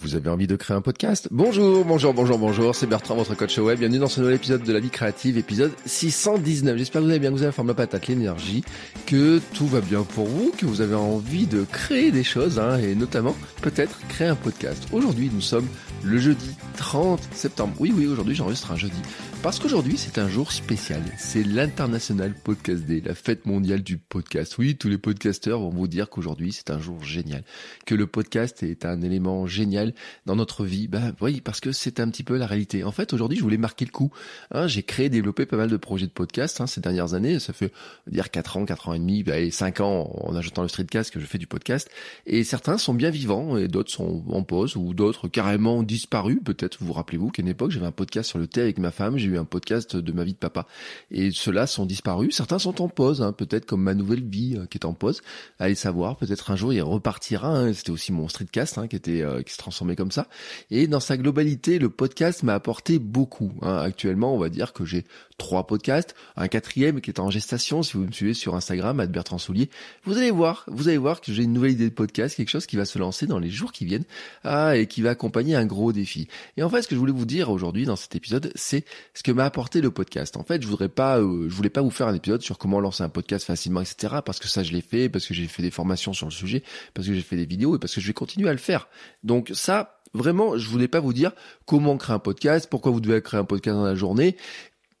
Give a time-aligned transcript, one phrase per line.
[0.00, 3.56] Vous avez envie de créer un podcast Bonjour, bonjour, bonjour, bonjour, c'est Bertrand, votre coach
[3.58, 3.78] web.
[3.78, 6.76] Bienvenue dans ce nouvel épisode de La Vie Créative, épisode 619.
[6.76, 8.62] J'espère que vous allez bien, que vous avez la forme, la patate, l'énergie,
[9.06, 12.78] que tout va bien pour vous, que vous avez envie de créer des choses, hein,
[12.78, 14.86] et notamment peut-être créer un podcast.
[14.92, 15.66] Aujourd'hui, nous sommes
[16.04, 17.72] le jeudi 30 septembre.
[17.78, 19.00] Oui, oui, aujourd'hui j'enregistre un jeudi.
[19.42, 21.00] Parce qu'aujourd'hui c'est un jour spécial.
[21.18, 24.58] C'est l'International Podcast Day, la fête mondiale du podcast.
[24.58, 27.44] Oui, tous les podcasteurs vont vous dire qu'aujourd'hui c'est un jour génial.
[27.84, 29.94] Que le podcast est un élément génial
[30.24, 30.88] dans notre vie.
[30.88, 32.82] Ben oui, parce que c'est un petit peu la réalité.
[32.82, 34.10] En fait, aujourd'hui je voulais marquer le coup.
[34.50, 37.38] Hein, j'ai créé, développé pas mal de projets de podcast hein, ces dernières années.
[37.38, 37.72] Ça fait
[38.08, 41.20] dire 4 ans, 4 ans et demi, ben, 5 ans en ajoutant le streetcast que
[41.20, 41.88] je fais du podcast.
[42.26, 46.40] Et certains sont bien vivants et d'autres sont en pause ou d'autres carrément disparu.
[46.40, 48.90] Peut-être vous vous rappelez-vous qu'à une époque j'avais un podcast sur le thé avec ma
[48.90, 50.66] femme, un podcast de ma vie de papa.
[51.10, 52.36] Et ceux-là sont disparus.
[52.36, 55.22] Certains sont en pause, hein, peut-être comme ma nouvelle vie euh, qui est en pause.
[55.58, 57.48] Allez savoir, peut-être un jour il repartira.
[57.48, 57.72] Hein.
[57.72, 60.28] C'était aussi mon streetcast hein, qui était euh, qui se transformait comme ça.
[60.70, 63.52] Et dans sa globalité, le podcast m'a apporté beaucoup.
[63.62, 63.78] Hein.
[63.78, 65.04] Actuellement, on va dire que j'ai
[65.38, 67.82] trois podcasts, un quatrième qui est en gestation.
[67.82, 69.70] Si vous me suivez sur Instagram, Bertrand Soulier,
[70.04, 72.66] vous allez voir, vous allez voir que j'ai une nouvelle idée de podcast, quelque chose
[72.66, 74.04] qui va se lancer dans les jours qui viennent,
[74.44, 76.28] ah, et qui va accompagner un gros défi.
[76.56, 79.22] Et en fait, ce que je voulais vous dire aujourd'hui dans cet épisode, c'est ce
[79.22, 80.36] que m'a apporté le podcast.
[80.36, 82.80] En fait, je voudrais pas, euh, je voulais pas vous faire un épisode sur comment
[82.80, 84.16] lancer un podcast facilement, etc.
[84.24, 86.62] Parce que ça, je l'ai fait, parce que j'ai fait des formations sur le sujet,
[86.94, 88.88] parce que j'ai fait des vidéos et parce que je vais continuer à le faire.
[89.22, 91.32] Donc ça, Vraiment, je voulais pas vous dire
[91.66, 94.36] comment créer un podcast, pourquoi vous devez créer un podcast dans la journée.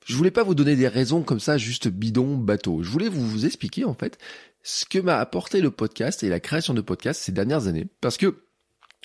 [0.06, 2.84] Je voulais pas vous donner des raisons comme ça, juste bidon, bateau.
[2.84, 4.18] Je voulais vous, vous expliquer, en fait,
[4.62, 7.88] ce que m'a apporté le podcast et la création de podcast ces dernières années.
[8.00, 8.36] Parce que,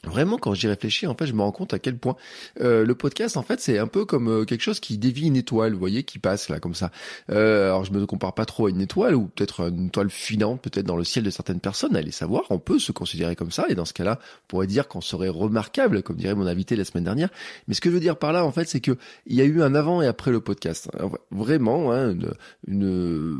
[0.03, 2.15] Vraiment, quand j'y réfléchis, en fait, je me rends compte à quel point
[2.59, 5.35] euh, le podcast, en fait, c'est un peu comme euh, quelque chose qui dévie une
[5.35, 6.89] étoile, vous voyez, qui passe là comme ça.
[7.29, 10.59] Euh, alors, je me compare pas trop à une étoile ou peut-être une étoile filante,
[10.59, 11.95] peut-être dans le ciel de certaines personnes.
[11.95, 14.87] Allez savoir, on peut se considérer comme ça, et dans ce cas-là, on pourrait dire
[14.87, 17.29] qu'on serait remarquable, comme dirait mon invité la semaine dernière.
[17.67, 18.97] Mais ce que je veux dire par là, en fait, c'est que
[19.27, 20.89] il y a eu un avant et après le podcast.
[21.29, 22.33] vraiment, hein, une,
[22.67, 23.39] une,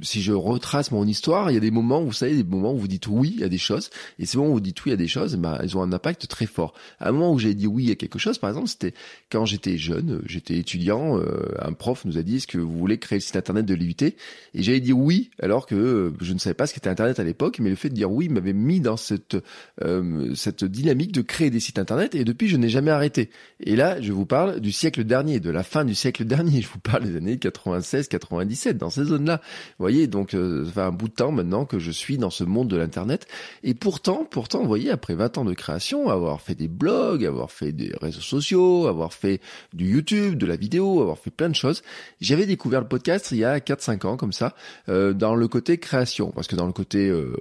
[0.00, 2.78] si je retrace mon histoire, il y a des moments, vous savez, des moments où
[2.78, 5.06] vous dites oui à des choses, et ces moments où vous dites oui à des
[5.06, 6.74] choses, bah, elles ont un impact très fort.
[7.00, 8.94] À un moment où j'ai dit oui à quelque chose, par exemple, c'était
[9.30, 12.98] quand j'étais jeune, j'étais étudiant, euh, un prof nous a dit est-ce que vous voulez
[12.98, 14.14] créer le site internet de l'IUT Et
[14.54, 17.58] j'avais dit oui, alors que euh, je ne savais pas ce qu'était internet à l'époque,
[17.58, 19.36] mais le fait de dire oui m'avait mis dans cette
[19.82, 23.30] euh, cette dynamique de créer des sites internet et depuis je n'ai jamais arrêté.
[23.60, 26.62] Et là, je vous parle du siècle dernier, de la fin du siècle dernier.
[26.62, 29.40] Je vous parle des années 96, 97, dans ces zones-là.
[29.78, 32.44] Vous voyez, donc ça fait un bout de temps maintenant que je suis dans ce
[32.44, 33.26] monde de l'internet.
[33.64, 37.50] Et pourtant, pourtant, vous voyez, après 20 ans de création, avoir fait des blogs, avoir
[37.50, 39.40] fait des réseaux sociaux, avoir fait
[39.72, 41.82] du YouTube, de la vidéo, avoir fait plein de choses.
[42.20, 44.54] J'avais découvert le podcast il y a 4-5 ans comme ça,
[44.88, 47.34] euh, dans le côté création, parce que dans le côté euh,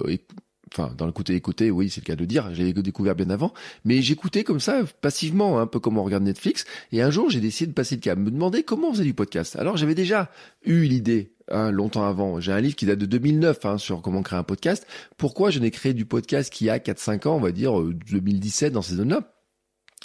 [0.71, 3.53] enfin dans le côté écouter, oui, c'est le cas de dire, j'ai découvert bien avant,
[3.85, 7.39] mais j'écoutais comme ça passivement, un peu comme on regarde Netflix, et un jour j'ai
[7.39, 9.55] décidé de passer le cap, me demander comment on faisait du podcast.
[9.55, 10.29] Alors j'avais déjà
[10.65, 12.41] eu l'idée Hein, longtemps avant.
[12.41, 14.85] J'ai un livre qui date de 2009 hein, sur comment créer un podcast.
[15.17, 18.73] Pourquoi je n'ai créé du podcast qui a 4-5 ans, on va dire 2017 euh,
[18.73, 19.33] dans ces zones-là?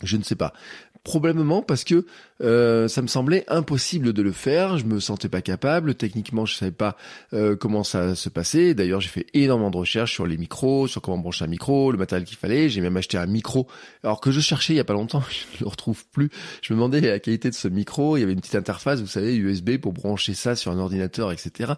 [0.05, 0.53] Je ne sais pas.
[1.03, 2.07] Probablement parce que
[2.43, 4.79] euh, ça me semblait impossible de le faire.
[4.79, 5.95] Je me sentais pas capable.
[5.95, 6.97] Techniquement, je savais pas
[7.33, 8.75] euh, comment ça se passait.
[8.75, 11.99] D'ailleurs, j'ai fait énormément de recherches sur les micros, sur comment brancher un micro, le
[11.99, 12.69] matériel qu'il fallait.
[12.69, 13.67] J'ai même acheté un micro,
[14.03, 15.23] alors que je cherchais il y a pas longtemps.
[15.53, 16.31] Je le retrouve plus.
[16.63, 18.17] Je me demandais la qualité de ce micro.
[18.17, 21.33] Il y avait une petite interface, vous savez, USB pour brancher ça sur un ordinateur,
[21.33, 21.75] etc.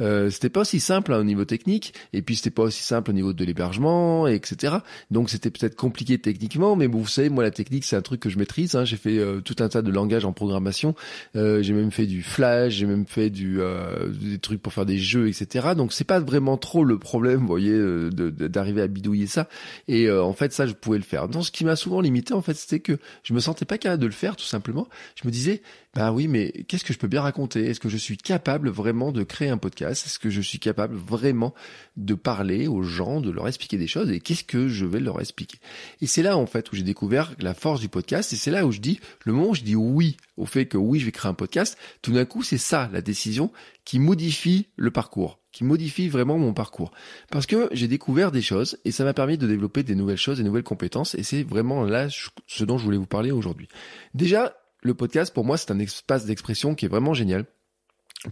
[0.00, 1.94] Euh, c'était pas aussi simple hein, au niveau technique.
[2.12, 4.78] Et puis c'était pas aussi simple au niveau de l'hébergement, etc.
[5.10, 8.20] Donc c'était peut-être compliqué techniquement, mais bon, vous savez, moi la technique c'est un truc
[8.20, 8.74] que je maîtrise.
[8.74, 8.84] Hein.
[8.84, 10.94] J'ai fait euh, tout un tas de langues en programmation.
[11.36, 14.86] Euh, j'ai même fait du Flash, j'ai même fait du euh, des trucs pour faire
[14.86, 15.68] des jeux, etc.
[15.76, 19.48] Donc c'est pas vraiment trop le problème, vous voyez, euh, d'arriver à bidouiller ça.
[19.86, 21.28] Et en fait, ça, je pouvais le faire.
[21.28, 24.02] Donc ce qui m'a souvent limité, en fait, c'était que je me sentais pas capable
[24.02, 24.88] de le faire, tout simplement.
[25.20, 25.62] Je me disais,
[25.98, 27.66] bah oui, mais qu'est-ce que je peux bien raconter?
[27.66, 30.06] Est-ce que je suis capable vraiment de créer un podcast?
[30.06, 31.54] Est-ce que je suis capable vraiment
[31.96, 34.08] de parler aux gens, de leur expliquer des choses?
[34.12, 35.58] Et qu'est-ce que je vais leur expliquer?
[36.00, 38.32] Et c'est là en fait où j'ai découvert la force du podcast.
[38.32, 40.76] Et c'est là où je dis, le moment où je dis oui au fait que
[40.76, 43.50] oui, je vais créer un podcast, tout d'un coup, c'est ça la décision
[43.84, 45.40] qui modifie le parcours.
[45.50, 46.92] qui modifie vraiment mon parcours.
[47.28, 50.38] Parce que j'ai découvert des choses et ça m'a permis de développer des nouvelles choses,
[50.38, 52.06] des nouvelles compétences et c'est vraiment là
[52.46, 53.66] ce dont je voulais vous parler aujourd'hui.
[54.14, 57.46] Déjà, le podcast pour moi c'est un espace d'expression qui est vraiment génial.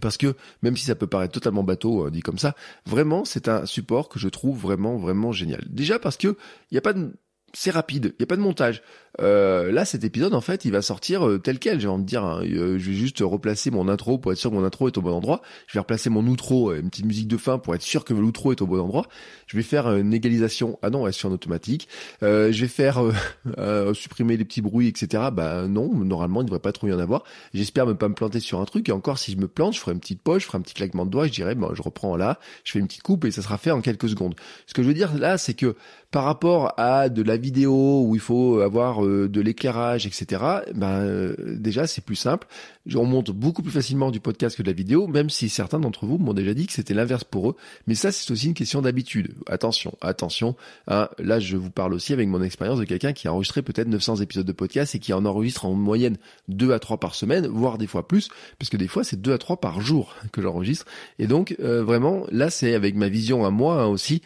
[0.01, 2.55] Parce que même si ça peut paraître totalement bateau euh, dit comme ça,
[2.85, 5.63] vraiment c'est un support que je trouve vraiment vraiment génial.
[5.69, 7.13] Déjà parce que il n'y a pas de
[7.53, 8.81] c'est rapide, il y a pas de montage.
[9.19, 11.79] Euh, là, cet épisode, en fait, il va sortir euh, tel quel.
[11.79, 12.41] J'ai envie de dire, hein.
[12.43, 15.01] euh, je vais juste replacer mon intro pour être sûr que mon intro est au
[15.01, 15.41] bon endroit.
[15.65, 18.51] Je vais replacer mon outro, une petite musique de fin pour être sûr que l'outro
[18.51, 19.07] est au bon endroit.
[19.47, 20.77] Je vais faire une égalisation.
[20.81, 21.87] Ah non, elle est en automatique.
[22.21, 23.01] je vais faire
[23.93, 25.23] supprimer les petits bruits, etc.
[25.31, 27.23] Bah non, normalement, il ne devrait pas trop y en avoir.
[27.53, 28.89] J'espère ne pas me planter sur un truc.
[28.89, 30.75] Et encore, si je me plante, je ferai une petite poche, je ferai un petit
[30.75, 31.25] claquement de doigts.
[31.25, 33.71] Je dirais, bon, je reprends là, je fais une petite coupe et ça sera fait
[33.71, 34.35] en quelques secondes.
[34.67, 35.75] Ce que je veux dire là, c'est que
[36.11, 40.41] par rapport à de la vidéo où il faut avoir euh, de l'éclairage, etc.
[40.73, 42.47] Ben euh, déjà c'est plus simple.
[42.95, 46.05] On monte beaucoup plus facilement du podcast que de la vidéo, même si certains d'entre
[46.05, 47.55] vous m'ont déjà dit que c'était l'inverse pour eux.
[47.87, 49.33] Mais ça c'est aussi une question d'habitude.
[49.47, 50.55] Attention, attention.
[50.87, 53.89] Hein, là je vous parle aussi avec mon expérience de quelqu'un qui a enregistré peut-être
[53.89, 56.15] 900 épisodes de podcast et qui en enregistre en moyenne
[56.47, 58.29] 2 à 3 par semaine, voire des fois plus,
[58.59, 60.85] parce que des fois c'est 2 à 3 par jour que j'enregistre.
[61.19, 64.21] Et donc euh, vraiment là c'est avec ma vision à moi hein, aussi.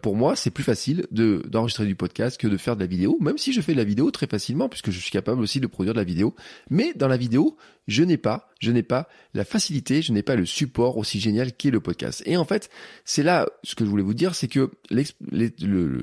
[0.00, 3.18] pour moi c'est plus facile de d'enregistrer du podcast que de faire de la vidéo,
[3.20, 5.66] même si je fais de la vidéo très facilement puisque je suis capable aussi de
[5.66, 6.34] produire de la vidéo.
[6.70, 7.56] Mais dans la vidéo,
[7.88, 11.52] je n'ai pas, je n'ai pas la facilité, je n'ai pas le support aussi génial
[11.52, 12.22] qu'est le podcast.
[12.26, 12.70] Et en fait,
[13.04, 16.02] c'est là ce que je voulais vous dire, c'est que le,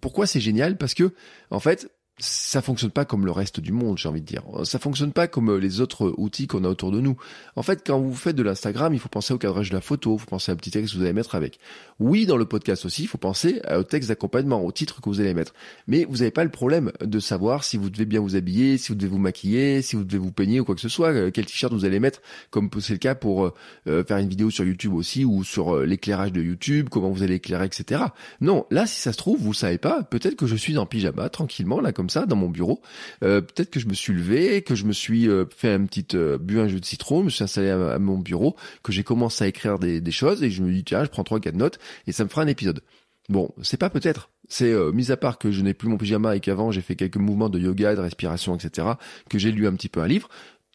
[0.00, 0.76] pourquoi c'est génial?
[0.76, 1.12] Parce que
[1.50, 1.90] en fait,
[2.20, 4.42] ça fonctionne pas comme le reste du monde, j'ai envie de dire.
[4.64, 7.16] Ça fonctionne pas comme euh, les autres outils qu'on a autour de nous.
[7.56, 10.16] En fait, quand vous faites de l'Instagram, il faut penser au cadrage de la photo,
[10.16, 11.58] il faut penser à un petit texte que vous allez mettre avec.
[12.00, 15.20] Oui, dans le podcast aussi, il faut penser au texte d'accompagnement, au titre que vous
[15.20, 15.54] allez mettre.
[15.86, 18.88] Mais vous n'avez pas le problème de savoir si vous devez bien vous habiller, si
[18.88, 21.30] vous devez vous maquiller, si vous devez vous peigner ou quoi que ce soit, euh,
[21.32, 22.20] quel t-shirt vous allez mettre,
[22.50, 23.52] comme c'est le cas pour
[23.86, 27.34] euh, faire une vidéo sur YouTube aussi ou sur l'éclairage de YouTube, comment vous allez
[27.34, 28.02] éclairer, etc.
[28.40, 30.02] Non, là, si ça se trouve, vous savez pas.
[30.02, 32.80] Peut-être que je suis en pyjama, tranquillement, là, comme ça dans mon bureau.
[33.22, 36.06] Euh, peut-être que je me suis levé, que je me suis euh, fait un petit
[36.14, 39.04] euh, bu un jus de citron, je me suis installé à, mon bureau, que j'ai
[39.04, 41.78] commencé à écrire des, choses et je me dis tiens, je prends trois quatre notes
[42.06, 42.82] et ça me fera un épisode.
[43.28, 44.30] Bon, c'est pas peut-être.
[44.48, 47.16] C'est mis à part que je n'ai plus mon pyjama et qu'avant j'ai fait quelques
[47.16, 48.88] mouvements de yoga, de respiration, etc.
[49.28, 50.28] Que j'ai lu un petit peu un livre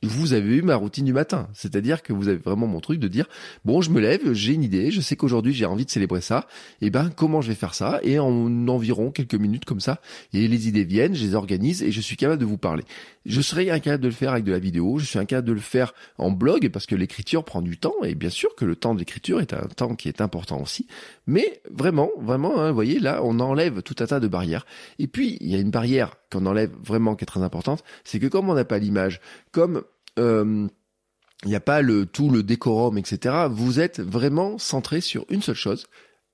[0.06, 1.48] vous avez eu ma routine du matin.
[1.54, 3.28] C'est-à-dire que vous avez vraiment mon truc de dire,
[3.63, 6.48] bon, je me lève, j'ai une idée, je sais qu'aujourd'hui j'ai envie de célébrer ça,
[6.81, 8.00] et ben comment je vais faire ça?
[8.04, 10.02] Et en environ quelques minutes comme ça,
[10.34, 12.84] et les idées viennent, je les organise et je suis capable de vous parler.
[13.25, 15.60] Je serais incapable de le faire avec de la vidéo, je suis incapable de le
[15.60, 18.96] faire en blog parce que l'écriture prend du temps, et bien sûr que le temps
[18.96, 20.88] d'écriture est un temps qui est important aussi.
[21.28, 24.66] Mais vraiment, vraiment, hein, vous voyez, là, on enlève tout un tas de barrières.
[25.00, 28.19] Et puis, il y a une barrière qu'on enlève vraiment qui est très importante, c'est
[28.19, 29.84] que comme on n'a pas l'image, comme
[30.19, 30.67] euh,
[31.44, 33.47] il n'y a pas le tout le décorum, etc.
[33.50, 35.85] Vous êtes vraiment centré sur une seule chose.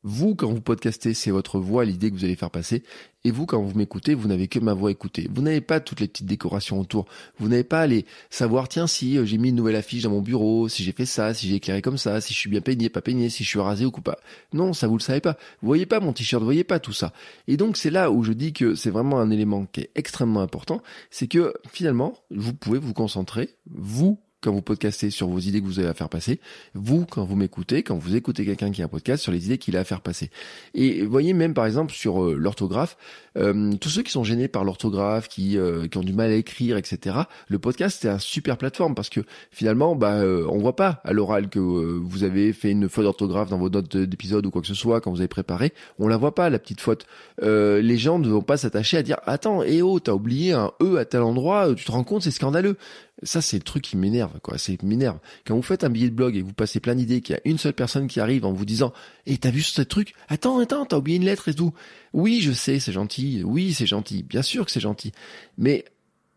[0.04, 2.82] Vous, quand vous podcastez, c'est votre voix, l'idée que vous allez faire passer.
[3.24, 5.30] Et vous, quand vous m'écoutez, vous n'avez que ma voix écoutée.
[5.32, 7.06] Vous n'avez pas toutes les petites décorations autour.
[7.38, 10.22] Vous n'avez pas les savoir, tiens, si euh, j'ai mis une nouvelle affiche dans mon
[10.22, 12.90] bureau, si j'ai fait ça, si j'ai éclairé comme ça, si je suis bien peigné,
[12.90, 14.18] pas peigné, si je suis rasé ou pas.
[14.54, 15.38] Non, ça vous le savez pas.
[15.62, 17.14] Vous voyez pas mon t-shirt, vous voyez pas tout ça.
[17.48, 20.42] Et donc, c'est là où je dis que c'est vraiment un élément qui est extrêmement
[20.42, 20.82] important.
[21.12, 25.66] C'est que, finalement, vous pouvez vous concentrer, vous, quand vous podcastez sur vos idées que
[25.66, 26.40] vous avez à faire passer,
[26.74, 29.60] vous quand vous m'écoutez, quand vous écoutez quelqu'un qui a un podcast sur les idées
[29.60, 30.32] qu'il a à faire passer.
[30.74, 32.98] Et voyez même par exemple sur euh, l'orthographe,
[33.38, 36.36] euh, tous ceux qui sont gênés par l'orthographe, qui, euh, qui ont du mal à
[36.36, 37.18] écrire, etc.
[37.48, 39.22] Le podcast c'est un super plateforme parce que
[39.52, 43.58] finalement, bah, on voit pas à l'oral que vous avez fait une faute d'orthographe dans
[43.58, 46.34] vos notes d'épisode ou quoi que ce soit quand vous avez préparé, on la voit
[46.34, 47.06] pas la petite faute.
[47.42, 50.98] les gens ne vont pas s'attacher à dire attends, eh oh, t'as oublié un e
[50.98, 52.78] à tel endroit, tu te rends compte, c'est scandaleux.
[53.24, 54.58] Ça, c'est le truc qui m'énerve, quoi.
[54.58, 55.20] C'est m'énerve.
[55.46, 57.42] Quand vous faites un billet de blog et vous passez plein d'idées, qu'il y a
[57.46, 58.94] une seule personne qui arrive en vous disant,
[59.26, 60.14] et eh, t'as vu ce truc?
[60.28, 61.74] Attends, attends, t'as oublié une lettre et tout.
[62.14, 63.44] Oui, je sais, c'est gentil.
[63.44, 64.24] Oui, c'est gentil.
[64.24, 65.12] Bien sûr que c'est gentil.
[65.58, 65.86] Mais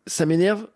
[0.06, 0.66] ça m'énerve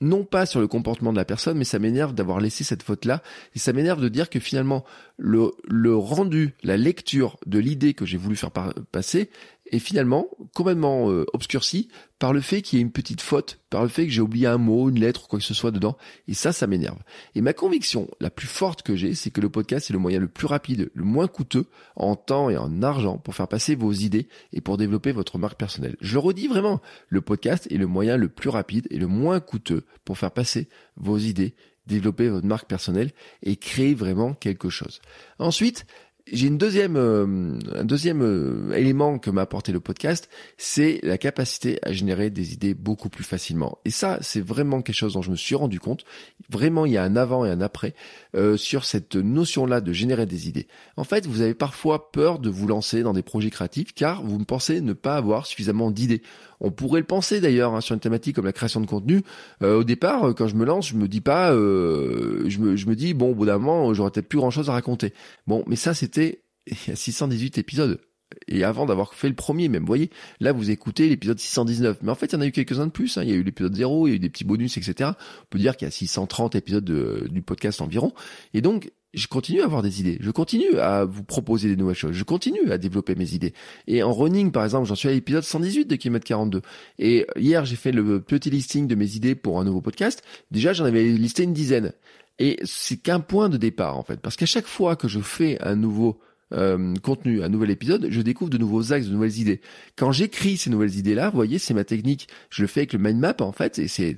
[0.00, 3.22] non pas sur le comportement de la personne, mais ça m'énerve d'avoir laissé cette faute-là,
[3.54, 4.84] et ça m'énerve de dire que finalement,
[5.16, 8.52] le, le rendu, la lecture de l'idée que j'ai voulu faire
[8.92, 9.30] passer
[9.70, 13.82] est finalement complètement euh, obscurci par le fait qu'il y ait une petite faute, par
[13.82, 15.96] le fait que j'ai oublié un mot, une lettre ou quoi que ce soit dedans.
[16.26, 16.98] Et ça, ça m'énerve.
[17.34, 20.18] Et ma conviction la plus forte que j'ai, c'est que le podcast est le moyen
[20.18, 23.92] le plus rapide, le moins coûteux en temps et en argent pour faire passer vos
[23.92, 25.96] idées et pour développer votre marque personnelle.
[26.00, 29.84] Je redis vraiment, le podcast est le moyen le plus rapide et le moins coûteux
[30.04, 31.54] pour faire passer vos idées,
[31.86, 35.00] développer votre marque personnelle et créer vraiment quelque chose.
[35.38, 35.86] Ensuite,
[36.32, 41.18] j'ai une deuxième, euh, un deuxième euh, élément que m'a apporté le podcast, c'est la
[41.18, 43.78] capacité à générer des idées beaucoup plus facilement.
[43.84, 46.04] Et ça, c'est vraiment quelque chose dont je me suis rendu compte.
[46.50, 47.94] Vraiment, il y a un avant et un après
[48.34, 50.66] euh, sur cette notion-là de générer des idées.
[50.96, 54.38] En fait, vous avez parfois peur de vous lancer dans des projets créatifs car vous
[54.44, 56.22] pensez ne pas avoir suffisamment d'idées.
[56.60, 59.22] On pourrait le penser d'ailleurs hein, sur une thématique comme la création de contenu.
[59.62, 63.14] au départ, quand je me lance, je me dis pas, je me, je me dis
[63.14, 65.12] bon, au bout d'un moment, j'aurais peut-être plus grand-chose à raconter.
[65.46, 68.00] Bon, mais ça, c'était il y a 618 épisodes.
[68.46, 71.98] Et avant d'avoir fait le premier même, vous voyez, là vous écoutez l'épisode 619.
[72.02, 73.16] Mais en fait, il y en a eu quelques-uns de plus.
[73.16, 73.22] Hein.
[73.24, 75.10] Il y a eu l'épisode 0, il y a eu des petits bonus, etc.
[75.10, 76.84] On peut dire qu'il y a 630 épisodes
[77.30, 78.12] du podcast environ.
[78.54, 80.18] Et donc, je continue à avoir des idées.
[80.20, 82.12] Je continue à vous proposer des nouvelles choses.
[82.12, 83.54] Je continue à développer mes idées.
[83.86, 86.62] Et en running, par exemple, j'en suis à l'épisode 118 de km 42.
[86.98, 90.22] Et hier, j'ai fait le petit listing de mes idées pour un nouveau podcast.
[90.50, 91.92] Déjà, j'en avais listé une dizaine.
[92.38, 95.58] Et c'est qu'un point de départ en fait, parce qu'à chaque fois que je fais
[95.60, 96.20] un nouveau
[96.52, 99.60] euh, contenu, un nouvel épisode, je découvre de nouveaux axes, de nouvelles idées.
[99.96, 102.28] Quand j'écris ces nouvelles idées-là, vous voyez, c'est ma technique.
[102.50, 104.16] Je le fais avec le mind map en fait, et c'est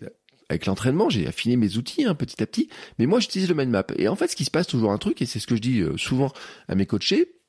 [0.49, 2.69] avec l'entraînement, j'ai affiné mes outils hein, petit à petit.
[2.99, 3.87] Mais moi, j'utilise le mind map.
[3.97, 5.61] Et en fait, ce qui se passe toujours un truc, et c'est ce que je
[5.61, 6.33] dis euh, souvent
[6.69, 7.41] à mes coachés,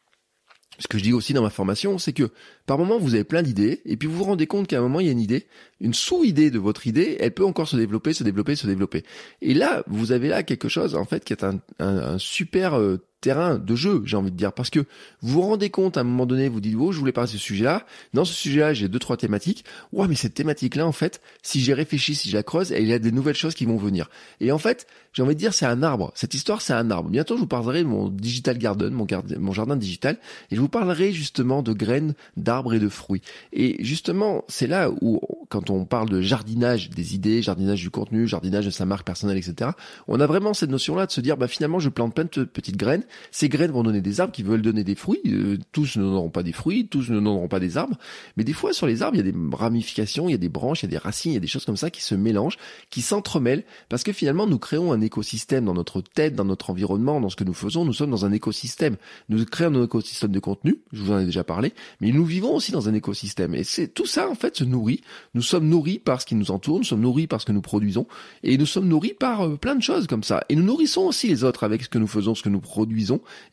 [0.82, 2.32] ce que je dis aussi dans ma formation, c'est que
[2.66, 5.00] par moment vous avez plein d'idées et puis vous vous rendez compte qu'à un moment
[5.00, 5.46] il y a une idée,
[5.80, 9.04] une sous-idée de votre idée, elle peut encore se développer, se développer, se développer.
[9.42, 12.98] Et là, vous avez là quelque chose en fait qui est un, un, super euh,
[13.22, 14.80] terrain de jeu, j'ai envie de dire, parce que
[15.22, 17.34] vous vous rendez compte à un moment donné, vous dites oh je voulais parler de
[17.34, 19.64] ce sujet-là, dans ce sujet-là j'ai deux trois thématiques,
[19.94, 22.94] ouais mais cette thématique-là en fait, si j'y réfléchis, si je la creuse, il y
[22.94, 24.10] a des nouvelles choses qui vont venir.
[24.40, 26.12] Et en fait, j'ai envie de dire c'est un arbre.
[26.16, 27.10] Cette histoire c'est un arbre.
[27.10, 30.18] Bientôt je vous parlerai de mon digital garden, mon, jardin digital,
[30.50, 33.22] et je vous parlerai justement de graines, d'arbres et de fruits.
[33.54, 38.28] Et justement c'est là où quand on parle de jardinage des idées, jardinage du contenu,
[38.28, 39.72] jardinage de sa marque personnelle, etc.
[40.08, 42.78] On a vraiment cette notion-là de se dire bah finalement je plante plein de petites
[42.78, 45.22] graines ces graines vont donner des arbres qui veulent donner des fruits.
[45.28, 47.98] Euh, tous ne donneront pas des fruits, tous ne donneront pas des arbres.
[48.38, 50.50] Mais des fois, sur les arbres, il y a des ramifications, il y a des
[50.50, 52.16] branches, il y a des racines, il y a des choses comme ça qui se
[52.16, 52.58] mélangent,
[52.90, 57.22] qui s'entremêlent, parce que finalement, nous créons un écosystème dans notre tête, dans notre environnement,
[57.22, 57.86] dans ce que nous faisons.
[57.86, 58.98] Nous sommes dans un écosystème.
[59.30, 60.80] Nous créons un écosystème de contenu.
[60.92, 61.74] Je vous en ai déjà parlé.
[62.00, 63.56] Mais nous vivons aussi dans un écosystème.
[63.56, 65.02] Et c'est tout ça, en fait, se nourrit.
[65.34, 66.78] Nous sommes nourris par ce qui nous entoure.
[66.78, 68.08] Nous sommes nourris par ce que nous produisons.
[68.44, 70.44] Et nous sommes nourris par euh, plein de choses comme ça.
[70.50, 73.01] Et nous nourrissons aussi les autres avec ce que nous faisons, ce que nous produisons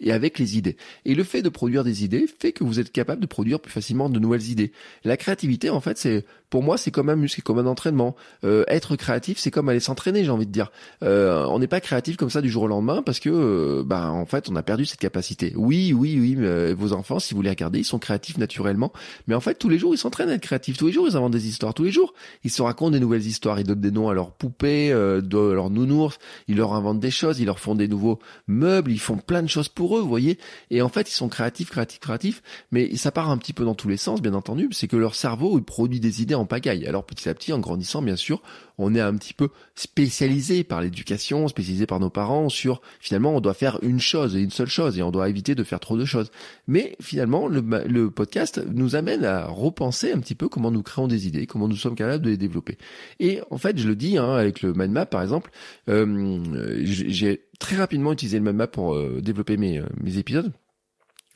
[0.00, 0.76] et avec les idées.
[1.04, 3.72] Et le fait de produire des idées fait que vous êtes capable de produire plus
[3.72, 4.72] facilement de nouvelles idées.
[5.04, 8.16] La créativité, en fait, c'est pour moi, c'est comme un muscle, comme un entraînement.
[8.44, 10.70] Euh, être créatif, c'est comme aller s'entraîner, j'ai envie de dire.
[11.02, 14.08] Euh, on n'est pas créatif comme ça du jour au lendemain parce que, euh, ben,
[14.08, 15.52] en fait, on a perdu cette capacité.
[15.56, 18.92] Oui, oui, oui, mais, vos enfants, si vous les regardez, ils sont créatifs naturellement.
[19.26, 20.78] Mais en fait, tous les jours, ils s'entraînent à être créatifs.
[20.78, 21.74] Tous les jours, ils inventent des histoires.
[21.74, 22.14] Tous les jours,
[22.44, 23.60] ils se racontent des nouvelles histoires.
[23.60, 26.18] Ils donnent des noms à leurs poupées, de leurs nounours.
[26.46, 27.40] Ils leur inventent des choses.
[27.40, 28.90] Ils leur font des nouveaux meubles.
[28.90, 30.38] Ils font plein de choses pour eux, vous voyez.
[30.70, 32.42] Et en fait, ils sont créatifs, créatifs, créatifs.
[32.72, 34.68] Mais ça part un petit peu dans tous les sens, bien entendu.
[34.72, 36.86] C'est que leur cerveau, il produit des idées en pagaille.
[36.86, 38.42] Alors petit à petit, en grandissant, bien sûr,
[38.78, 43.40] on est un petit peu spécialisé par l'éducation, spécialisé par nos parents sur finalement on
[43.40, 45.96] doit faire une chose et une seule chose et on doit éviter de faire trop
[45.96, 46.30] de choses.
[46.66, 51.26] Mais finalement, le, podcast nous amène à repenser un petit peu comment nous créons des
[51.26, 52.78] idées, comment nous sommes capables de les développer.
[53.20, 55.50] Et en fait, je le dis hein, avec le mind map par exemple,
[55.88, 56.38] euh,
[56.84, 60.52] j'ai très rapidement utilisé le mind map pour euh, développer mes, euh, mes épisodes.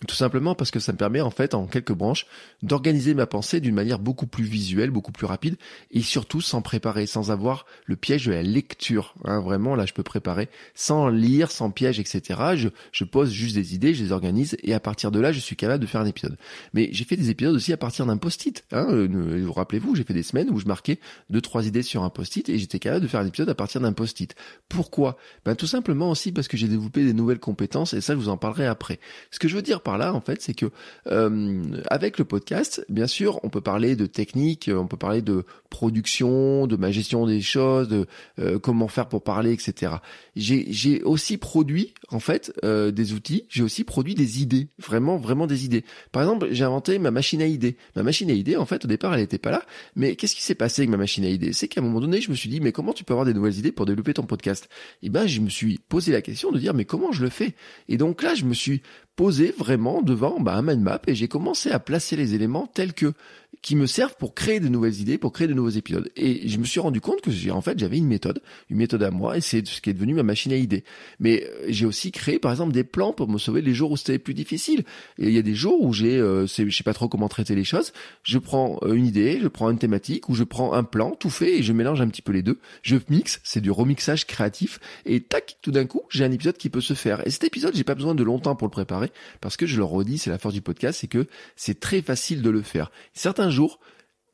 [0.08, 2.26] Tout simplement parce que ça me permet en fait en quelques branches
[2.62, 5.56] d'organiser ma pensée d'une manière beaucoup plus visuelle, beaucoup plus rapide
[5.90, 9.14] et surtout sans préparer, sans avoir le piège de la lecture.
[9.24, 12.40] Hein, vraiment là je peux préparer sans lire, sans piège, etc.
[12.56, 15.38] Je, je pose juste des idées, je les organise et à partir de là je
[15.38, 16.36] suis capable de faire un épisode.
[16.74, 18.64] Mais j'ai fait des épisodes aussi à partir d'un post-it.
[18.72, 20.98] Hein, euh, vous rappelez-vous, j'ai fait des semaines où je marquais
[21.30, 23.80] deux trois idées sur un post-it et j'étais capable de faire un épisode à partir
[23.80, 24.34] d'un post-it.
[24.68, 25.16] Pourquoi?
[25.44, 28.28] Ben tout simplement aussi parce que j'ai développé des nouvelles compétences et ça je vous
[28.28, 28.98] en parlerai après.
[29.30, 30.66] Ce que je veux dire là, en fait, c'est que
[31.06, 35.44] euh, avec le podcast, bien sûr, on peut parler de technique, on peut parler de
[35.70, 38.06] production, de ma gestion des choses, de
[38.38, 39.94] euh, comment faire pour parler, etc.
[40.36, 45.46] J'ai aussi produit en fait euh, des outils, j'ai aussi produit des idées, vraiment, vraiment
[45.46, 45.84] des idées.
[46.12, 47.76] Par exemple, j'ai inventé ma machine à idées.
[47.96, 49.62] Ma machine à idées, en fait, au départ, elle n'était pas là.
[49.96, 51.52] Mais qu'est-ce qui s'est passé avec ma machine à idées?
[51.52, 53.34] C'est qu'à un moment donné, je me suis dit, mais comment tu peux avoir des
[53.34, 54.68] nouvelles idées pour développer ton podcast?
[55.02, 57.30] Et eh ben, je me suis posé la question de dire, mais comment je le
[57.30, 57.54] fais?
[57.88, 58.82] Et donc là, je me suis
[59.16, 62.94] posé vraiment devant bah, un mind map et j'ai commencé à placer les éléments tels
[62.94, 63.12] que
[63.60, 66.10] qui me servent pour créer de nouvelles idées, pour créer de nouveaux épisodes.
[66.16, 69.02] Et je me suis rendu compte que j'ai en fait j'avais une méthode, une méthode
[69.02, 70.84] à moi, et c'est ce qui est devenu ma machine à idées.
[71.20, 73.96] Mais euh, j'ai aussi créé par exemple des plans pour me sauver les jours où
[73.96, 74.84] c'était plus difficile.
[75.18, 77.54] Et il y a des jours où j'ai, euh, je sais pas trop comment traiter
[77.54, 77.92] les choses.
[78.24, 81.30] Je prends euh, une idée, je prends une thématique, ou je prends un plan tout
[81.30, 82.58] fait et je mélange un petit peu les deux.
[82.82, 86.70] Je mixe, c'est du remixage créatif, et tac, tout d'un coup j'ai un épisode qui
[86.70, 87.24] peut se faire.
[87.26, 89.84] Et cet épisode j'ai pas besoin de longtemps pour le préparer parce que je le
[89.84, 92.90] redis, c'est la force du podcast, c'est que c'est très facile de le faire.
[93.12, 93.78] Certains jours,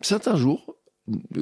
[0.00, 0.77] certains jours,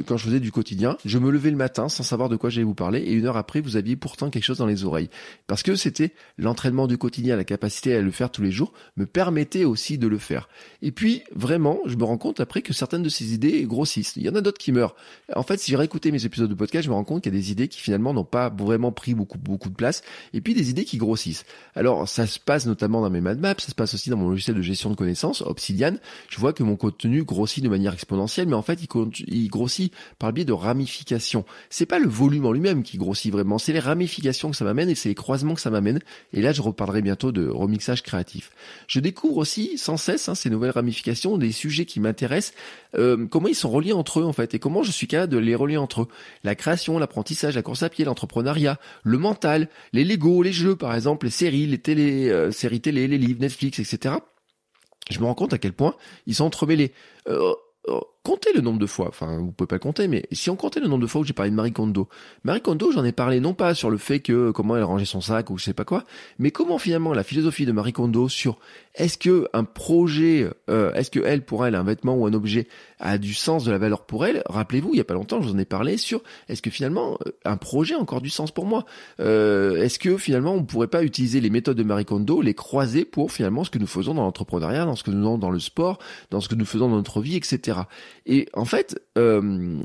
[0.06, 2.64] quand je faisais du quotidien, je me levais le matin sans savoir de quoi j'allais
[2.64, 5.10] vous parler et une heure après vous aviez pourtant quelque chose dans les oreilles.
[5.46, 9.06] Parce que c'était l'entraînement du quotidien, la capacité à le faire tous les jours me
[9.06, 10.48] permettait aussi de le faire.
[10.82, 14.14] Et puis vraiment, je me rends compte après que certaines de ces idées grossissent.
[14.16, 14.94] Il y en a d'autres qui meurent.
[15.34, 17.36] En fait, si j'ai réécouté mes épisodes de podcast, je me rends compte qu'il y
[17.36, 20.54] a des idées qui finalement n'ont pas vraiment pris beaucoup beaucoup de place et puis
[20.54, 21.44] des idées qui grossissent.
[21.74, 24.28] Alors ça se passe notamment dans mes mind maps, ça se passe aussi dans mon
[24.28, 25.96] logiciel de gestion de connaissances, Obsidian.
[26.28, 30.30] Je vois que mon contenu grossit de manière exponentielle, mais en fait, il grossit par
[30.30, 31.44] le biais de ramifications.
[31.70, 34.90] C'est pas le volume en lui-même qui grossit vraiment, c'est les ramifications que ça m'amène
[34.90, 36.00] et c'est les croisements que ça m'amène.
[36.32, 38.50] Et là, je reparlerai bientôt de remixage créatif.
[38.86, 42.54] Je découvre aussi sans cesse hein, ces nouvelles ramifications, des sujets qui m'intéressent,
[42.96, 45.38] euh, comment ils sont reliés entre eux en fait et comment je suis capable de
[45.38, 46.08] les relier entre eux?
[46.44, 50.94] La création, l'apprentissage, la course à pied, l'entrepreneuriat, le mental, les Lego, les jeux par
[50.94, 54.16] exemple, les séries, les télé, euh, séries télé, les livres, Netflix, etc.
[55.10, 55.94] Je me rends compte à quel point
[56.26, 56.92] ils sont entremêlés.
[57.28, 57.52] Euh,
[58.26, 60.88] Comptez le nombre de fois, enfin vous pouvez pas compter, mais si on comptait le
[60.88, 62.08] nombre de fois où j'ai parlé de Marie Kondo,
[62.42, 65.20] Marie Kondo j'en ai parlé non pas sur le fait que comment elle rangeait son
[65.20, 66.02] sac ou je sais pas quoi,
[66.40, 68.58] mais comment finalement la philosophie de Marie Kondo sur
[68.96, 72.66] est-ce que un projet, euh, est-ce que elle pour elle un vêtement ou un objet
[72.98, 74.42] a du sens, de la valeur pour elle?
[74.46, 77.30] Rappelez-vous, il y a pas longtemps, je vous ai parlé sur est-ce que finalement euh,
[77.44, 78.86] un projet a encore du sens pour moi?
[79.20, 83.04] Euh, Est-ce que finalement on pourrait pas utiliser les méthodes de Marie Kondo, les croiser
[83.04, 85.60] pour finalement ce que nous faisons dans l'entrepreneuriat, dans ce que nous faisons dans le
[85.60, 85.98] sport,
[86.30, 87.82] dans ce que nous faisons dans notre vie, etc.
[88.26, 89.80] Et en fait, euh,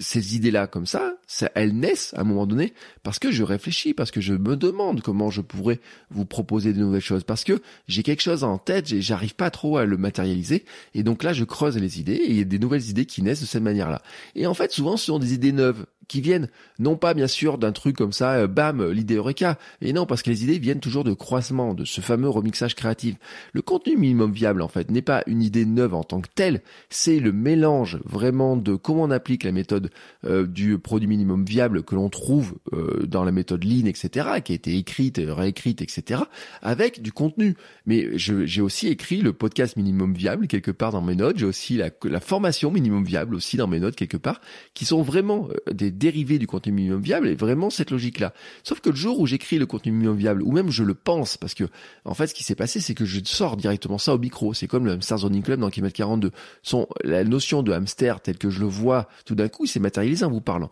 [0.00, 3.92] ces idées-là comme ça, ça, elles naissent à un moment donné parce que je réfléchis,
[3.92, 5.80] parce que je me demande comment je pourrais
[6.10, 9.76] vous proposer de nouvelles choses, parce que j'ai quelque chose en tête, j'arrive pas trop
[9.76, 10.64] à le matérialiser,
[10.94, 13.22] et donc là je creuse les idées et il y a des nouvelles idées qui
[13.22, 14.00] naissent de cette manière-là.
[14.34, 16.48] Et en fait, souvent ce sont des idées neuves qui viennent
[16.80, 20.22] non pas bien sûr d'un truc comme ça, euh, bam, l'idée Eureka, et non parce
[20.22, 23.14] que les idées viennent toujours de croissement, de ce fameux remixage créatif.
[23.52, 26.62] Le contenu minimum viable en fait n'est pas une idée neuve en tant que telle,
[26.88, 29.90] c'est le mélange vraiment de comment on applique la méthode
[30.24, 34.50] euh, du produit minimum viable que l'on trouve euh, dans la méthode Lean, etc., qui
[34.50, 36.22] a été écrite, réécrite, etc.,
[36.60, 37.54] avec du contenu.
[37.86, 41.76] Mais j'ai aussi écrit le podcast minimum viable quelque part dans mes notes, j'ai aussi
[41.76, 44.40] la, la formation minimum viable aussi dans mes notes quelque part,
[44.74, 48.32] qui sont vraiment des dérivé du contenu minimum viable est vraiment cette logique-là.
[48.64, 51.36] Sauf que le jour où j'écris le contenu minimum viable, ou même je le pense,
[51.36, 51.64] parce que
[52.04, 54.54] en fait ce qui s'est passé c'est que je sors directement ça au micro.
[54.54, 56.32] C'est comme le Hamster Zoning Club dans Kilomètre 42.
[56.62, 60.24] Son, la notion de hamster tel que je le vois tout d'un coup, s'est matérialisé
[60.24, 60.70] en vous parlant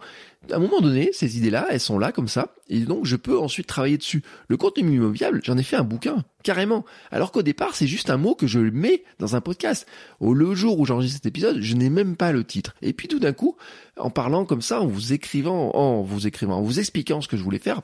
[0.50, 3.38] à un moment donné, ces idées-là, elles sont là comme ça, et donc je peux
[3.38, 4.22] ensuite travailler dessus.
[4.48, 6.84] Le contenu minimum viable, j'en ai fait un bouquin, carrément.
[7.10, 9.86] Alors qu'au départ, c'est juste un mot que je mets dans un podcast.
[10.20, 12.74] Au le jour où j'enregistre cet épisode, je n'ai même pas le titre.
[12.82, 13.56] Et puis tout d'un coup,
[13.98, 17.36] en parlant comme ça, en vous écrivant, en vous écrivant, en vous expliquant ce que
[17.36, 17.82] je voulais faire,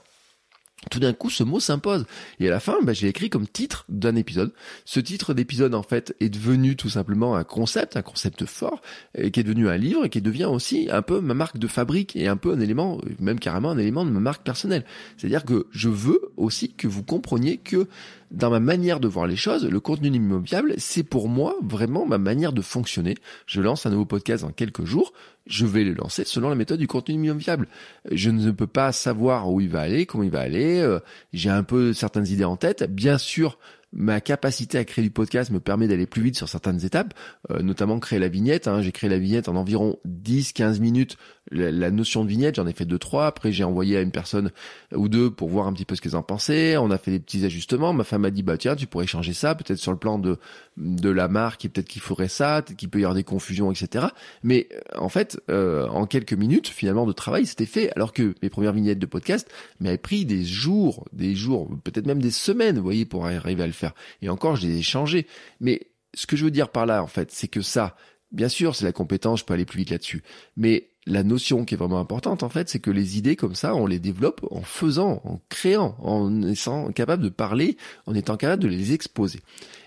[0.91, 2.07] tout d'un coup, ce mot s'impose.
[2.41, 4.53] Et à la fin, bah, j'ai écrit comme titre d'un épisode.
[4.85, 8.81] Ce titre d'épisode, en fait, est devenu tout simplement un concept, un concept fort,
[9.17, 11.67] et qui est devenu un livre, et qui devient aussi un peu ma marque de
[11.69, 14.85] fabrique, et un peu un élément, même carrément un élément de ma marque personnelle.
[15.17, 17.89] C'est-à-dire que je veux aussi que vous compreniez que
[18.35, 22.19] dans ma manière de voir les choses, le contenu immobiliable, c'est pour moi vraiment ma
[22.19, 23.15] manière de fonctionner.
[23.47, 25.13] Je lance un nouveau podcast dans quelques jours
[25.47, 27.67] je vais le lancer selon la méthode du contenu minimum.
[28.11, 30.81] Je ne peux pas savoir où il va aller, comment il va aller.
[30.81, 31.01] Euh,
[31.33, 32.85] j'ai un peu certaines idées en tête.
[32.91, 33.59] Bien sûr,
[33.95, 37.15] ma capacité à créer du podcast me permet d'aller plus vite sur certaines étapes,
[37.51, 38.67] euh, notamment créer la vignette.
[38.67, 38.83] Hein.
[38.83, 41.17] J'ai créé la vignette en environ 10-15 minutes.
[41.51, 43.27] La, notion de vignette, j'en ai fait deux trois.
[43.27, 44.51] Après, j'ai envoyé à une personne
[44.93, 46.77] ou deux pour voir un petit peu ce qu'ils en pensaient.
[46.77, 47.93] On a fait des petits ajustements.
[47.93, 50.39] Ma femme m'a dit bah tiens, tu pourrais changer ça, peut-être sur le plan de
[50.77, 54.07] de la marque et peut-être qu'il faudrait ça, qu'il peut y avoir des confusions, etc.
[54.43, 57.93] Mais euh, en fait, euh, en quelques minutes finalement de travail, c'était fait.
[57.97, 59.49] Alors que mes premières vignettes de podcast
[59.81, 63.67] m'avaient pris des jours, des jours, peut-être même des semaines, vous voyez, pour arriver à
[63.67, 63.95] le faire.
[64.23, 65.27] Et encore, je les ai changés.
[65.61, 67.97] Mais ce que je veux dire par là, en fait, c'est que ça,
[68.33, 70.23] bien sûr, c'est la compétence, je peux aller plus vite là-dessus.
[70.57, 73.75] Mais la notion qui est vraiment importante, en fait, c'est que les idées comme ça,
[73.75, 78.63] on les développe en faisant, en créant, en étant capable de parler, en étant capable
[78.63, 79.41] de les exposer.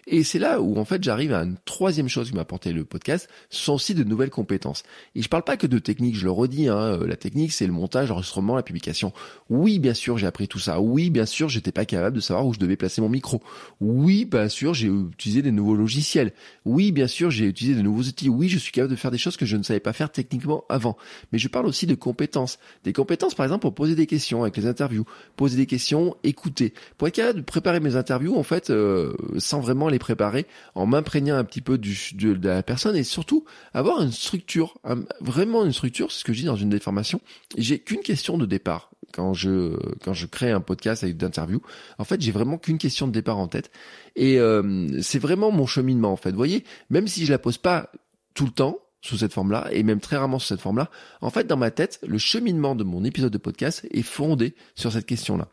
[0.09, 2.85] Et c'est là où en fait j'arrive à une troisième chose qui m'a apporté le
[2.85, 4.83] podcast, ce sont aussi de nouvelles compétences.
[5.15, 7.67] Et je parle pas que de technique, je le redis, hein, euh, la technique c'est
[7.67, 9.11] le montage, l'enregistrement, la publication.
[9.49, 10.79] Oui, bien sûr, j'ai appris tout ça.
[10.79, 13.41] Oui, bien sûr, j'étais pas capable de savoir où je devais placer mon micro.
[13.81, 16.31] Oui, bien sûr, j'ai utilisé des nouveaux logiciels.
[16.63, 18.29] Oui, bien sûr, j'ai utilisé de nouveaux outils.
[18.29, 20.63] Oui, je suis capable de faire des choses que je ne savais pas faire techniquement
[20.69, 20.95] avant.
[21.33, 22.59] Mais je parle aussi de compétences.
[22.85, 26.73] Des compétences, par exemple, pour poser des questions avec les interviews, poser des questions, écouter.
[26.97, 30.85] Pour être capable de préparer mes interviews, en fait, euh, sans vraiment les préparer, en
[30.85, 34.77] m'imprégnant un petit peu de, la personne et surtout avoir une structure,
[35.21, 37.19] vraiment une structure, c'est ce que je dis dans une des formations.
[37.57, 41.61] J'ai qu'une question de départ quand je quand je crée un podcast avec d'interviews.
[41.97, 43.71] En fait, j'ai vraiment qu'une question de départ en tête
[44.15, 46.31] et euh, c'est vraiment mon cheminement en fait.
[46.31, 47.91] Vous voyez, même si je la pose pas
[48.33, 50.89] tout le temps, sous cette forme-là, et même très rarement sous cette forme-là,
[51.21, 54.91] en fait, dans ma tête, le cheminement de mon épisode de podcast est fondé sur
[54.91, 55.47] cette question-là.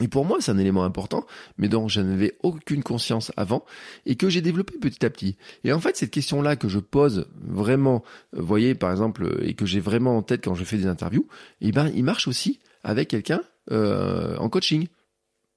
[0.00, 1.26] Et pour moi, c'est un élément important,
[1.58, 3.64] mais dont je n'avais aucune conscience avant,
[4.06, 5.36] et que j'ai développé petit à petit.
[5.64, 9.66] Et en fait, cette question-là que je pose vraiment, vous voyez, par exemple, et que
[9.66, 11.26] j'ai vraiment en tête quand je fais des interviews,
[11.60, 14.88] eh ben, il marche aussi avec quelqu'un euh, en coaching.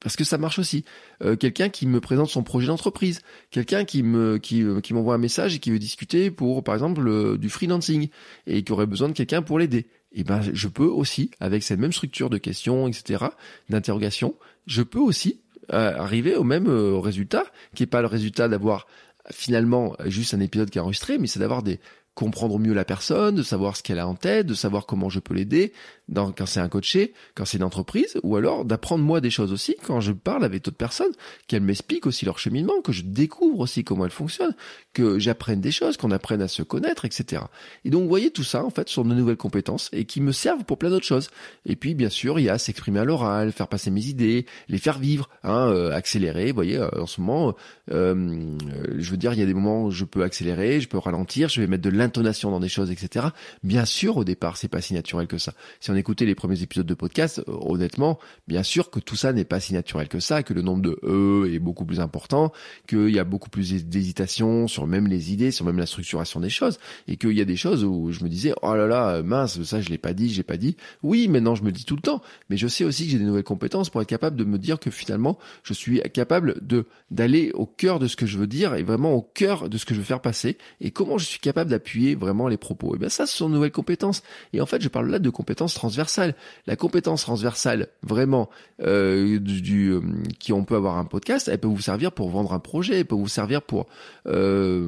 [0.02, 0.84] Parce que ça marche aussi.
[1.24, 5.18] Euh, quelqu'un qui me présente son projet d'entreprise, quelqu'un qui me euh, qui m'envoie un
[5.18, 8.10] message et qui veut discuter pour par exemple du freelancing
[8.46, 9.88] et qui aurait besoin de quelqu'un pour l'aider.
[10.14, 13.26] Eh ben je peux aussi avec cette même structure de questions etc
[13.70, 14.36] d'interrogation,
[14.68, 17.46] je peux aussi euh, arriver au même résultat
[17.76, 18.88] qui est pas le résultat d'avoir
[19.32, 21.80] finalement juste un épisode qui est enregistré, mais c'est d'avoir des
[22.14, 25.20] comprendre mieux la personne, de savoir ce qu'elle a en tête, de savoir comment je
[25.20, 25.74] peux l'aider,
[26.14, 29.76] quand c'est un coaché, quand c'est une entreprise, ou alors d'apprendre moi des choses aussi
[29.86, 31.12] quand je parle avec d'autres personnes,
[31.48, 34.56] qu'elles m'expliquent aussi leur cheminement, que je découvre aussi comment elles fonctionnent,
[34.94, 37.44] que j'apprenne des choses, qu'on apprenne à se connaître, etc.
[37.86, 40.32] Et donc vous voyez tout ça en fait sont de nouvelles compétences et qui me
[40.32, 41.30] servent pour plein d'autres choses.
[41.66, 44.78] Et puis bien sûr il y a s'exprimer à l'oral, faire passer mes idées, les
[44.78, 46.48] faire vivre, hein, euh, accélérer.
[46.48, 47.56] Vous voyez euh, en ce moment,
[47.92, 48.58] euh,
[48.98, 51.50] je veux dire il y a des moments où je peux accélérer, je peux ralentir,
[51.50, 53.28] je vais mettre de l'intonation dans des choses, etc.
[53.64, 55.54] Bien sûr au départ c'est pas si naturel que ça.
[55.80, 59.46] Si on écoutait les premiers épisodes de podcast, honnêtement, bien sûr que tout ça n'est
[59.46, 62.52] pas si naturel que ça, que le nombre de e est beaucoup plus important,
[62.90, 66.50] qu'il y a beaucoup plus d'hésitation sur même les idées, sur même la structuration des
[66.50, 69.64] choses, et qu'il y a des choses où je me disais, oh là là, mince,
[69.64, 70.76] ça je l'ai pas dit, j'ai pas dit.
[71.04, 73.24] Oui, maintenant je me dis tout le temps, mais je sais aussi que j'ai des
[73.24, 77.52] nouvelles compétences pour être capable de me dire que finalement, je suis capable de d'aller
[77.54, 79.94] au cœur de ce que je veux dire et vraiment au cœur de ce que
[79.94, 82.94] je veux faire passer, et comment je suis capable d'appuyer vraiment les propos.
[82.94, 84.22] Et bien ça, ce sont de nouvelles compétences.
[84.52, 86.34] Et en fait, je parle là de compétences transversales.
[86.66, 88.50] La compétence transversale, vraiment,
[88.82, 90.02] euh, du, euh,
[90.40, 93.06] qui on peut avoir un podcast, elle peut vous servir pour vendre un projet, elle
[93.06, 93.88] peut vous servir pour
[94.28, 94.86] euh,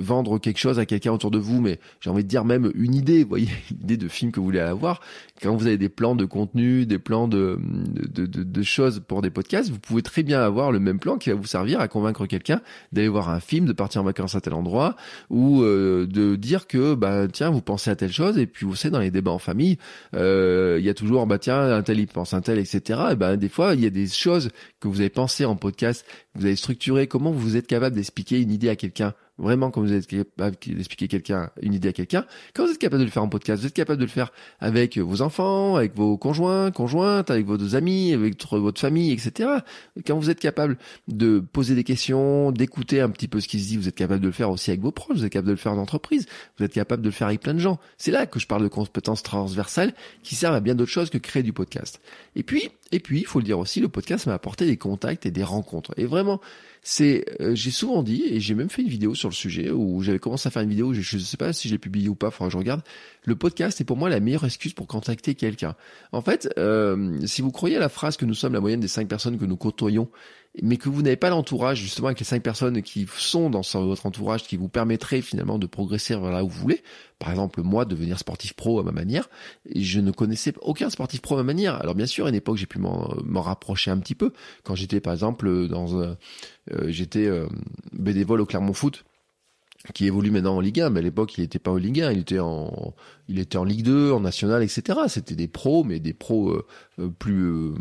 [0.00, 2.94] vendre quelque chose à quelqu'un autour de vous, mais j'ai envie de dire même une
[2.94, 5.00] idée, vous voyez, une idée de film que vous voulez avoir.
[5.42, 9.20] Quand vous avez des plans de contenu, des plans de, de, de, de choses pour
[9.20, 11.88] des podcasts, vous pouvez très bien avoir le même plan qui va vous servir à
[11.88, 14.96] convaincre quelqu'un d'aller voir un film, de partir en vacances à tel endroit,
[15.28, 18.74] ou euh, de dire que bah tiens vous pensez à telle chose et puis vous
[18.74, 19.76] savez dans les débats en famille,
[20.12, 23.00] il y a toujours bah tiens un tel il pense un tel etc.
[23.12, 26.04] Et ben des fois il y a des choses que vous avez pensé en podcast,
[26.36, 29.92] vous avez structuré, comment vous êtes capable d'expliquer une idée à quelqu'un Vraiment, quand vous
[29.92, 33.22] êtes capable d'expliquer quelqu'un, une idée à quelqu'un, quand vous êtes capable de le faire
[33.22, 37.30] en podcast, vous êtes capable de le faire avec vos enfants, avec vos conjoints, conjointes,
[37.30, 39.50] avec vos amis, avec votre famille, etc.
[40.06, 43.68] Quand vous êtes capable de poser des questions, d'écouter un petit peu ce qui se
[43.68, 45.52] dit, vous êtes capable de le faire aussi avec vos proches, vous êtes capable de
[45.52, 46.26] le faire en entreprise,
[46.58, 47.78] vous êtes capable de le faire avec plein de gens.
[47.98, 51.18] C'est là que je parle de compétences transversales qui servent à bien d'autres choses que
[51.18, 52.00] créer du podcast.
[52.36, 55.26] Et puis, et puis, il faut le dire aussi, le podcast m'a apporté des contacts
[55.26, 55.92] et des rencontres.
[55.96, 56.40] Et vraiment,
[56.82, 60.02] c'est, euh, j'ai souvent dit, et j'ai même fait une vidéo sur le sujet, où
[60.02, 62.30] j'avais commencé à faire une vidéo, je ne sais pas si j'ai publié ou pas,
[62.30, 62.82] faudra que je regarde.
[63.24, 65.74] Le podcast est pour moi la meilleure excuse pour contacter quelqu'un.
[66.12, 68.88] En fait, euh, si vous croyez à la phrase que nous sommes la moyenne des
[68.88, 70.08] cinq personnes que nous côtoyons,
[70.62, 74.06] mais que vous n'avez pas l'entourage justement avec les cinq personnes qui sont dans votre
[74.06, 76.82] entourage qui vous permettraient finalement de progresser vers là où vous voulez.
[77.18, 79.28] Par exemple, moi, devenir sportif pro à ma manière,
[79.74, 81.74] je ne connaissais aucun sportif pro à ma manière.
[81.80, 84.32] Alors bien sûr, à une époque, j'ai pu m'en rapprocher un petit peu
[84.64, 86.14] quand j'étais par exemple dans, euh,
[86.88, 87.46] j'étais euh,
[87.92, 89.04] bénévole au Clermont Foot
[89.94, 92.12] qui évolue maintenant en Ligue 1, mais à l'époque il n'était pas en Ligue 1,
[92.12, 92.94] il était en,
[93.28, 94.98] il était en Ligue 2, en National, etc.
[95.08, 96.66] C'était des pros, mais des pros euh,
[96.98, 97.74] euh, plus, euh,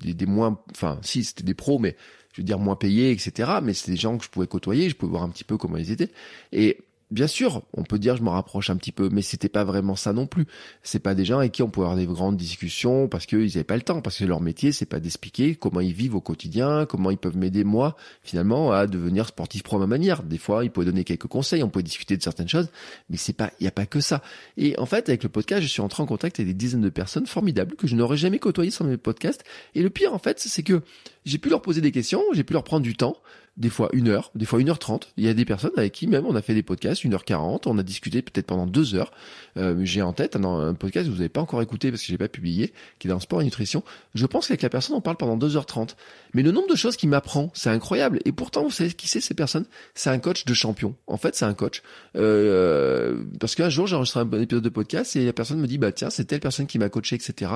[0.00, 1.96] des, des, moins, enfin si c'était des pros, mais
[2.32, 3.50] je veux dire moins payés, etc.
[3.62, 5.76] Mais c'était des gens que je pouvais côtoyer, je pouvais voir un petit peu comment
[5.76, 6.10] ils étaient.
[6.52, 6.78] Et
[7.10, 9.96] Bien sûr, on peut dire je m'en rapproche un petit peu, mais c'était pas vraiment
[9.96, 10.44] ça non plus.
[10.82, 13.64] C'est pas des gens avec qui on pouvait avoir des grandes discussions parce qu'ils n'avaient
[13.64, 16.84] pas le temps, parce que leur métier c'est pas d'expliquer comment ils vivent au quotidien,
[16.84, 20.22] comment ils peuvent m'aider moi finalement à devenir sportif pro ma manière.
[20.22, 22.68] Des fois, ils pouvaient donner quelques conseils, on pouvait discuter de certaines choses,
[23.08, 24.22] mais c'est pas, il y a pas que ça.
[24.58, 26.90] Et en fait, avec le podcast, je suis entré en contact avec des dizaines de
[26.90, 29.44] personnes formidables que je n'aurais jamais côtoyées sans mes podcasts.
[29.74, 30.82] Et le pire en fait, c'est que
[31.24, 33.16] j'ai pu leur poser des questions, j'ai pu leur prendre du temps
[33.58, 35.12] des fois une heure, des fois une heure trente.
[35.16, 37.24] Il y a des personnes avec qui même on a fait des podcasts, une heure
[37.24, 39.10] quarante, on a discuté peut-être pendant deux heures.
[39.56, 42.18] Euh, j'ai en tête un, podcast que vous n'avez pas encore écouté parce que j'ai
[42.18, 43.82] pas publié, qui est dans sport et nutrition.
[44.14, 45.96] Je pense qu'avec la personne on parle pendant deux heures trente.
[46.34, 48.20] Mais le nombre de choses qu'il m'apprend, c'est incroyable.
[48.24, 49.66] Et pourtant, vous savez qui c'est ces personnes?
[49.94, 50.94] C'est un coach de champion.
[51.08, 51.82] En fait, c'est un coach.
[52.16, 55.78] Euh, parce qu'un jour, j'ai enregistré un épisode de podcast et la personne me dit,
[55.78, 57.50] bah tiens, c'est telle personne qui m'a coaché, etc.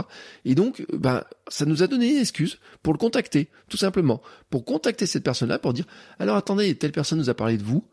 [0.44, 4.64] Et donc, bah, ça nous a donné une excuse pour le contacter, tout simplement, pour
[4.64, 5.86] contacter cette personne-là, pour dire,
[6.18, 7.84] alors attendez, telle personne nous a parlé de vous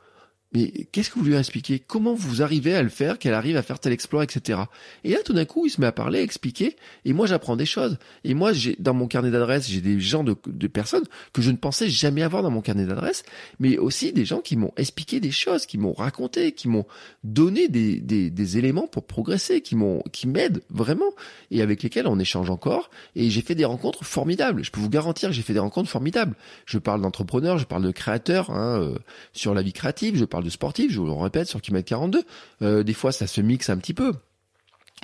[0.51, 3.61] mais qu'est-ce que vous lui expliquez Comment vous arrivez à le faire, qu'elle arrive à
[3.61, 4.61] faire tel exploit, etc.
[5.03, 7.55] Et là, tout d'un coup, il se met à parler, à expliquer, et moi, j'apprends
[7.55, 7.99] des choses.
[8.23, 11.51] Et moi, j'ai dans mon carnet d'adresses, j'ai des gens de, de, personnes que je
[11.51, 13.23] ne pensais jamais avoir dans mon carnet d'adresses,
[13.59, 16.85] mais aussi des gens qui m'ont expliqué des choses, qui m'ont raconté, qui m'ont
[17.23, 21.11] donné des, des, des, éléments pour progresser, qui m'ont, qui m'aident vraiment,
[21.51, 22.89] et avec lesquels on échange encore.
[23.15, 24.63] Et j'ai fait des rencontres formidables.
[24.63, 26.35] Je peux vous garantir que j'ai fait des rencontres formidables.
[26.65, 28.95] Je parle d'entrepreneurs, je parle de créateurs hein, euh,
[29.33, 32.23] sur la vie créative, de sportif, je vous le répète, sur kilomètre 42.
[32.61, 34.13] Euh, des fois, ça se mixe un petit peu.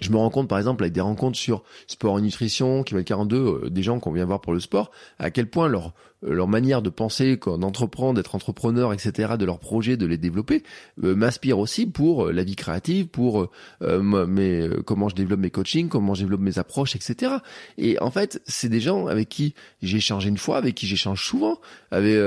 [0.02, 3.38] Je me rends compte, par exemple, avec des rencontres sur sport et nutrition, kilomètre 42,
[3.38, 5.94] euh, des gens qu'on vient voir pour le sport, à quel point leur
[6.26, 10.64] euh, leur manière de penser, d'entreprendre, d'être entrepreneur, etc., de leurs projets, de les développer,
[10.98, 13.50] m'inspire aussi pour la vie créative, pour
[13.82, 17.34] mes, comment je développe mes coachings, comment je développe mes approches, etc.
[17.78, 21.24] Et en fait, c'est des gens avec qui j'ai échangé une fois, avec qui j'échange
[21.24, 21.60] souvent.
[21.92, 22.18] Avec,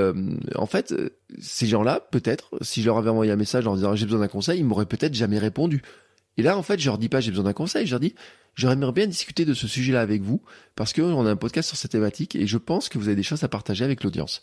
[0.55, 0.93] en fait,
[1.39, 4.27] ces gens-là, peut-être, si je leur avais envoyé un message en disant j'ai besoin d'un
[4.27, 5.81] conseil, ils m'auraient peut-être jamais répondu.
[6.39, 8.15] Et là, en fait, je leur dis pas j'ai besoin d'un conseil, je leur dis
[8.55, 10.41] j'aimerais bien discuter de ce sujet-là avec vous
[10.77, 13.23] parce qu'on a un podcast sur cette thématique et je pense que vous avez des
[13.23, 14.41] choses à partager avec l'audience.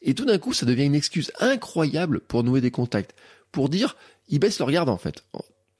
[0.00, 3.14] Et tout d'un coup, ça devient une excuse incroyable pour nouer des contacts,
[3.52, 3.94] pour dire
[4.30, 5.22] ils baissent leur garde en fait.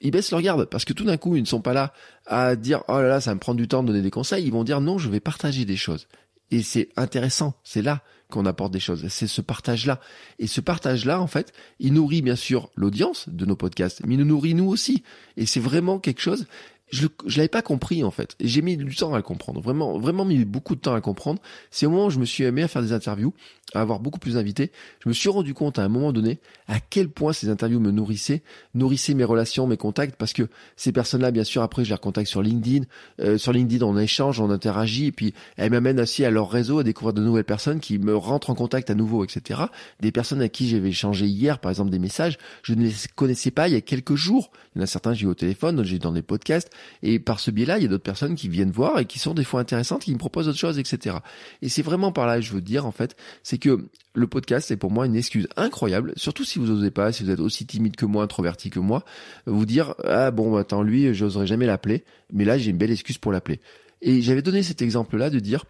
[0.03, 1.94] Ils baissent leur garde parce que tout d'un coup, ils ne sont pas là
[2.27, 4.44] à dire oh là là, ça me prend du temps de donner des conseils.
[4.44, 6.09] Ils vont dire non, je vais partager des choses.
[6.50, 8.03] Et c'est intéressant, c'est là
[8.35, 9.07] qu'on apporte des choses.
[9.09, 10.01] C'est ce partage-là.
[10.38, 14.18] Et ce partage-là, en fait, il nourrit bien sûr l'audience de nos podcasts, mais il
[14.18, 15.03] nous nourrit nous aussi.
[15.37, 16.47] Et c'est vraiment quelque chose
[16.94, 18.37] je l'avais pas compris en fait.
[18.40, 19.61] J'ai mis du temps à le comprendre.
[19.61, 21.40] Vraiment, vraiment mis beaucoup de temps à comprendre.
[21.70, 23.35] C'est au moment où je me suis aimé à faire des interviews,
[23.72, 24.70] à avoir beaucoup plus d'invités.
[25.03, 27.90] Je me suis rendu compte à un moment donné à quel point ces interviews me
[27.90, 28.42] nourrissaient,
[28.74, 32.29] nourrissaient mes relations, mes contacts, parce que ces personnes-là, bien sûr, après je les recontacte
[32.29, 32.85] sur LinkedIn.
[33.20, 36.79] Euh, sur LinkedIn, on échange, on interagit, et puis elles m'amènent aussi à leur réseau,
[36.81, 39.62] à découvrir de nouvelles personnes qui me rentrent en contact à nouveau, etc.
[40.00, 43.50] Des personnes à qui j'avais échangé hier, par exemple, des messages, je ne les connaissais
[43.50, 44.50] pas il y a quelques jours.
[44.74, 46.70] Il y en a certains, j'ai eu au téléphone, d'autres j'ai dans des podcasts.
[47.03, 49.35] Et par ce biais-là, il y a d'autres personnes qui viennent voir et qui sont
[49.35, 51.16] des fois intéressantes, qui me proposent autre chose, etc.
[51.62, 54.77] Et c'est vraiment par là que je veux dire, en fait, c'est le podcast est
[54.77, 57.96] pour moi une excuse incroyable, surtout si vous n'osez pas, si vous êtes aussi timide
[57.96, 59.05] que moi, introverti que moi,
[59.46, 63.18] vous dire, ah bon, attends, lui, j'oserais jamais l'appeler, mais là, j'ai une belle excuse
[63.18, 63.61] pour l'appeler.
[64.03, 65.64] Et j'avais donné cet exemple-là de dire,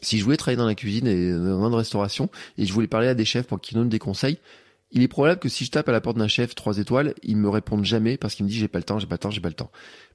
[0.00, 3.08] si je voulais travailler dans la cuisine et dans une restauration, et je voulais parler
[3.08, 4.38] à des chefs pour qu'ils donnent des conseils,
[4.92, 7.38] il est probable que si je tape à la porte d'un chef 3 étoiles, il
[7.38, 9.30] me répondent jamais parce qu'il me dit j'ai pas le temps, j'ai pas le temps,
[9.30, 9.70] j'ai pas le temps.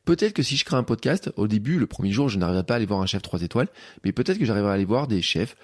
[0.06, 2.76] Peut-être que si je crée un podcast, au début, le premier jour, je n'arriverai pas
[2.76, 3.68] à aller voir un chef 3 étoiles,
[4.06, 5.56] mais peut-être que j'arriverai à aller voir des chefs,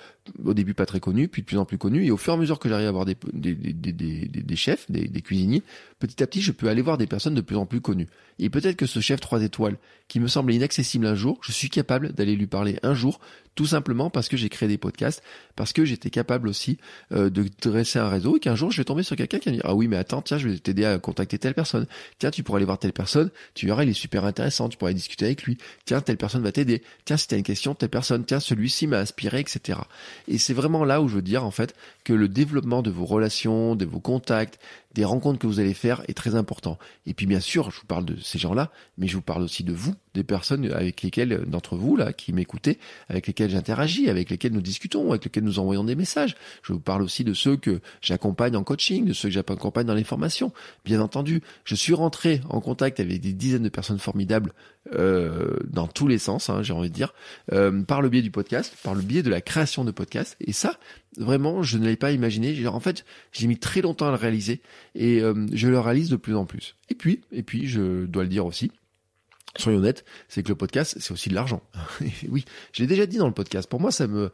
[0.43, 2.35] au début pas très connus, puis de plus en plus connus, et au fur et
[2.35, 5.63] à mesure que j'arrive à voir des, des, des, des, des chefs, des, des cuisiniers,
[5.99, 8.07] petit à petit, je peux aller voir des personnes de plus en plus connues.
[8.39, 11.69] Et peut-être que ce chef 3 étoiles, qui me semblait inaccessible un jour, je suis
[11.69, 13.19] capable d'aller lui parler un jour,
[13.55, 15.21] tout simplement parce que j'ai créé des podcasts,
[15.55, 16.77] parce que j'étais capable aussi
[17.11, 19.51] euh, de dresser un réseau, et qu'un jour, je vais tomber sur quelqu'un qui va
[19.51, 21.85] me dire, ah oui, mais attends, tiens, je vais t'aider à contacter telle personne.
[22.19, 24.93] Tiens, tu pourrais aller voir telle personne, tu verras, il est super intéressant, tu pourrais
[24.93, 25.57] discuter avec lui.
[25.85, 26.81] Tiens, telle personne va t'aider.
[27.05, 29.79] Tiens, si t'as une question, telle personne, tiens, celui-ci m'a inspiré, etc.
[30.27, 33.05] Et c'est vraiment là où je veux dire, en fait, que le développement de vos
[33.05, 34.59] relations, de vos contacts,
[34.93, 36.77] des rencontres que vous allez faire est très important.
[37.05, 39.63] Et puis bien sûr, je vous parle de ces gens-là, mais je vous parle aussi
[39.63, 42.79] de vous, des personnes avec lesquelles, d'entre vous là, qui m'écoutez,
[43.09, 46.35] avec lesquelles j'interagis, avec lesquelles nous discutons, avec lesquelles nous envoyons des messages.
[46.61, 49.95] Je vous parle aussi de ceux que j'accompagne en coaching, de ceux que j'accompagne dans
[49.95, 50.53] les formations.
[50.85, 54.53] Bien entendu, je suis rentré en contact avec des dizaines de personnes formidables
[54.93, 57.13] euh, dans tous les sens, hein, j'ai envie de dire,
[57.53, 60.35] euh, par le biais du podcast, par le biais de la création de podcasts.
[60.41, 60.77] Et ça,
[61.17, 62.67] vraiment, je ne l'avais pas imaginé.
[62.67, 64.61] En fait, j'ai mis très longtemps à le réaliser
[64.95, 66.75] et euh, je le réalise de plus en plus.
[66.89, 68.71] Et puis, et puis, je dois le dire aussi.
[69.55, 71.61] Soyons honnêtes, c'est que le podcast, c'est aussi de l'argent.
[72.27, 73.69] oui, je l'ai déjà dit dans le podcast.
[73.69, 74.31] Pour moi, ça me,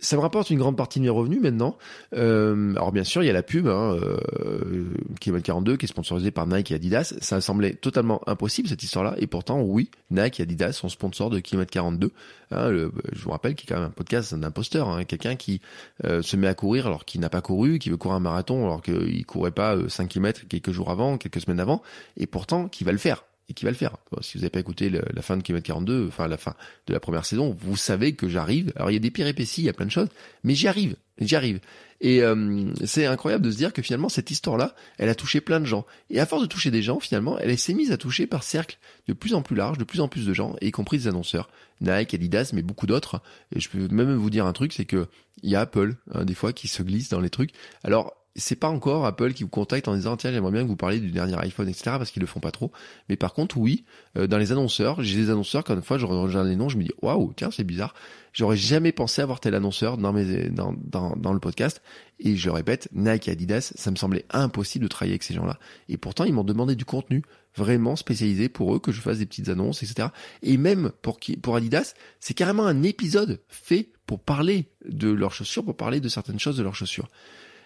[0.00, 1.76] ça me rapporte une grande partie de mes revenus maintenant.
[2.14, 4.84] Euh, alors bien sûr, il y a la pub, hein, euh,
[5.26, 7.14] est 42, qui est sponsorisée par Nike et Adidas.
[7.20, 11.38] Ça semblait totalement impossible cette histoire-là, et pourtant, oui, Nike et Adidas sont sponsors de
[11.40, 12.12] Kilomètre 42.
[12.52, 12.70] Hein,
[13.12, 15.60] je vous rappelle qu'il a quand même un podcast d'un imposteur, hein, quelqu'un qui
[16.04, 18.64] euh, se met à courir alors qu'il n'a pas couru, qui veut courir un marathon
[18.64, 21.82] alors qu'il courait pas 5 km quelques jours avant, quelques semaines avant,
[22.16, 23.96] et pourtant qui va le faire et qui va le faire.
[24.22, 26.54] Si vous n'avez pas écouté la fin de Kilomètre 42, enfin la fin
[26.86, 28.72] de la première saison, vous savez que j'arrive.
[28.76, 30.08] Alors il y a des péripéties, il y a plein de choses,
[30.44, 31.60] mais j'y arrive, j'y arrive.
[32.00, 35.60] Et euh, c'est incroyable de se dire que finalement cette histoire-là, elle a touché plein
[35.60, 35.84] de gens.
[36.08, 38.78] Et à force de toucher des gens, finalement, elle s'est mise à toucher par cercle
[39.08, 41.50] de plus en plus large, de plus en plus de gens, y compris des annonceurs,
[41.80, 43.20] Nike, Adidas, mais beaucoup d'autres.
[43.54, 45.08] Et je peux même vous dire un truc, c'est que
[45.42, 47.50] il y a Apple, hein, des fois, qui se glisse dans les trucs.
[47.82, 50.76] Alors c'est pas encore Apple qui vous contacte en disant tiens j'aimerais bien que vous
[50.76, 52.70] parliez du dernier iPhone etc parce qu'ils le font pas trop.
[53.08, 53.84] Mais par contre oui
[54.16, 56.78] euh, dans les annonceurs j'ai des annonceurs quand une fois je regarde les noms je
[56.78, 57.94] me dis waouh tiens c'est bizarre.
[58.32, 61.82] J'aurais jamais pensé avoir tel annonceur dans mes dans, dans, dans le podcast.
[62.20, 65.34] Et je le répète Nike et Adidas ça me semblait impossible de travailler avec ces
[65.34, 67.22] gens là et pourtant ils m'ont demandé du contenu
[67.56, 70.08] vraiment spécialisé pour eux que je fasse des petites annonces etc
[70.42, 75.32] et même pour qui pour Adidas c'est carrément un épisode fait pour parler de leurs
[75.32, 77.08] chaussures pour parler de certaines choses de leurs chaussures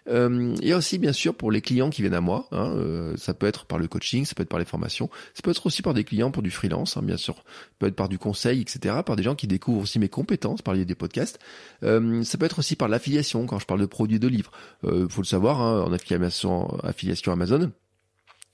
[0.08, 3.16] euh, y a aussi bien sûr pour les clients qui viennent à moi, hein, euh,
[3.16, 5.66] ça peut être par le coaching, ça peut être par les formations, ça peut être
[5.66, 7.42] aussi par des clients pour du freelance, hein, bien sûr, ça
[7.78, 10.74] peut être par du conseil, etc., par des gens qui découvrent aussi mes compétences par
[10.74, 11.38] lieu des podcasts.
[11.82, 14.52] Euh, ça peut être aussi par l'affiliation quand je parle de produits de livres.
[14.84, 17.70] Euh, faut le savoir, hein, en affiliation Amazon.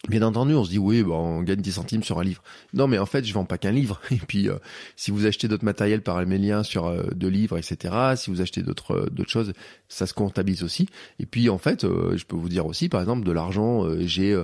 [0.09, 2.43] Bien entendu, on se dit oui, on gagne 10 centimes sur un livre.
[2.73, 4.01] Non, mais en fait, je vends pas qu'un livre.
[4.11, 4.57] Et puis, euh,
[4.97, 8.41] si vous achetez d'autres matériels par mes liens sur euh, deux livres, etc., si vous
[8.41, 9.53] achetez d'autres euh, d'autres choses,
[9.89, 10.89] ça se comptabilise aussi.
[11.19, 14.41] Et puis, en fait, je peux vous dire aussi, par exemple, de l'argent, j'ai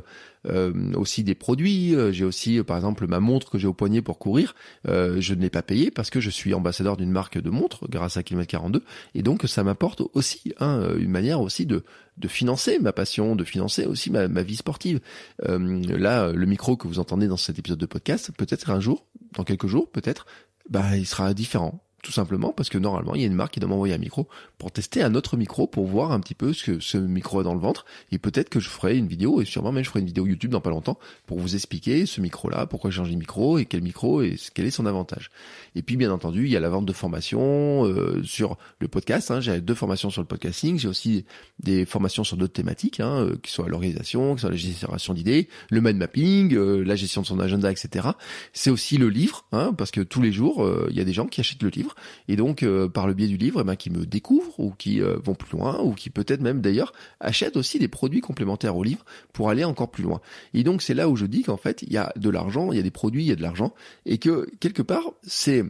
[0.94, 1.94] aussi des produits.
[1.94, 4.54] Euh, j'ai aussi, euh, par exemple, ma montre que j'ai au poignet pour courir.
[4.84, 8.16] je ne l'ai pas payée parce que je suis ambassadeur d'une marque de montre grâce
[8.16, 8.82] à Kilomètre 42.
[9.14, 11.84] Et donc, ça m'apporte aussi hein, une manière aussi de
[12.16, 15.00] de financer ma passion, de financer aussi ma, ma vie sportive.
[15.38, 19.44] là, le micro que vous entendez dans cet épisode de podcast, peut-être un jour, dans
[19.44, 20.24] quelques jours, peut-être,
[20.70, 23.58] bah, il sera différent tout simplement parce que normalement il y a une marque qui
[23.58, 26.62] doit m'envoyer un micro pour tester un autre micro pour voir un petit peu ce
[26.62, 29.44] que ce micro a dans le ventre et peut-être que je ferai une vidéo et
[29.44, 32.48] sûrement même je ferai une vidéo YouTube dans pas longtemps pour vous expliquer ce micro
[32.48, 35.32] là, pourquoi j'ai changé de micro et quel micro et quel est son avantage.
[35.74, 39.32] Et puis bien entendu il y a la vente de formations euh, sur le podcast,
[39.32, 39.40] hein.
[39.40, 41.24] j'ai deux formations sur le podcasting, j'ai aussi
[41.58, 45.48] des formations sur d'autres thématiques hein, euh, qui sont l'organisation, qui sont la génération d'idées,
[45.70, 48.10] le mind mapping, euh, la gestion de son agenda, etc.
[48.52, 51.26] C'est aussi le livre hein, parce que tous les jours il y a des gens
[51.26, 51.95] qui achètent le livre
[52.28, 55.00] et donc euh, par le biais du livre, eh ben, qui me découvrent ou qui
[55.00, 58.82] euh, vont plus loin ou qui peut-être même d'ailleurs achètent aussi des produits complémentaires au
[58.82, 60.20] livre pour aller encore plus loin.
[60.54, 62.76] Et donc c'est là où je dis qu'en fait il y a de l'argent, il
[62.76, 65.64] y a des produits, il y a de l'argent et que quelque part c'est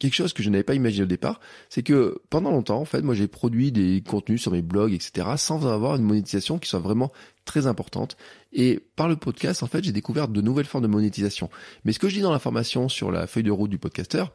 [0.00, 3.02] quelque chose que je n'avais pas imaginé au départ, c'est que pendant longtemps, en fait,
[3.02, 6.80] moi j'ai produit des contenus sur mes blogs, etc., sans avoir une monétisation qui soit
[6.80, 7.12] vraiment
[7.44, 8.16] très importante.
[8.52, 11.50] Et par le podcast, en fait, j'ai découvert de nouvelles formes de monétisation.
[11.84, 14.32] Mais ce que je dis dans la formation sur la feuille de route du podcasteur,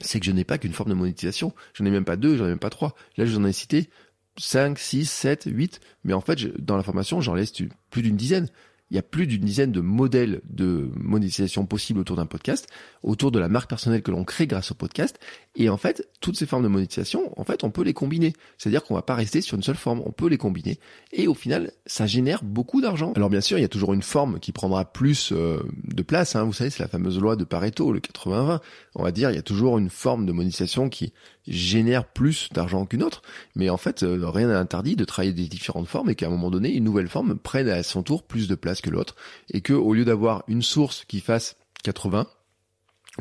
[0.00, 1.52] c'est que je n'ai pas qu'une forme de monétisation.
[1.72, 2.94] Je n'en ai même pas deux, j'en ai même pas trois.
[3.16, 3.90] Là, je vous en ai cité
[4.38, 5.80] 5, 6, 7, 8.
[6.04, 7.52] Mais en fait, dans la formation, j'en laisse
[7.90, 8.48] plus d'une dizaine
[8.90, 12.68] il y a plus d'une dizaine de modèles de monétisation possibles autour d'un podcast,
[13.02, 15.18] autour de la marque personnelle que l'on crée grâce au podcast.
[15.56, 18.32] Et en fait, toutes ces formes de monétisation, en fait, on peut les combiner.
[18.58, 20.78] C'est-à-dire qu'on va pas rester sur une seule forme, on peut les combiner.
[21.12, 23.12] Et au final, ça génère beaucoup d'argent.
[23.14, 26.34] Alors bien sûr, il y a toujours une forme qui prendra plus euh, de place.
[26.34, 26.44] Hein.
[26.44, 28.60] Vous savez, c'est la fameuse loi de Pareto, le 80-20.
[28.96, 31.12] On va dire, il y a toujours une forme de monétisation qui
[31.46, 33.22] génère plus d'argent qu'une autre,
[33.54, 36.30] mais en fait, euh, rien n'a interdit de travailler des différentes formes et qu'à un
[36.30, 39.14] moment donné, une nouvelle forme prenne à son tour plus de place que l'autre,
[39.50, 42.26] et que au lieu d'avoir une source qui fasse 80,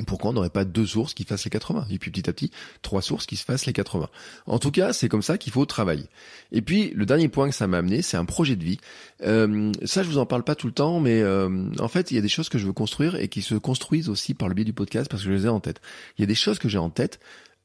[0.07, 2.49] pourquoi on n'aurait pas deux sources qui fassent les 80 Et puis petit à petit,
[2.81, 4.09] trois sources qui se fassent les 80.
[4.47, 6.05] En tout cas, c'est comme ça qu'il faut travailler.
[6.51, 8.79] Et puis, le dernier point que ça m'a amené, c'est un projet de vie.
[9.21, 12.15] Euh, ça, je vous en parle pas tout le temps, mais euh, en fait, il
[12.15, 14.55] y a des choses que je veux construire et qui se construisent aussi par le
[14.55, 15.79] biais du podcast parce que je les ai en tête.
[16.17, 17.19] Il y a des choses que j'ai en tête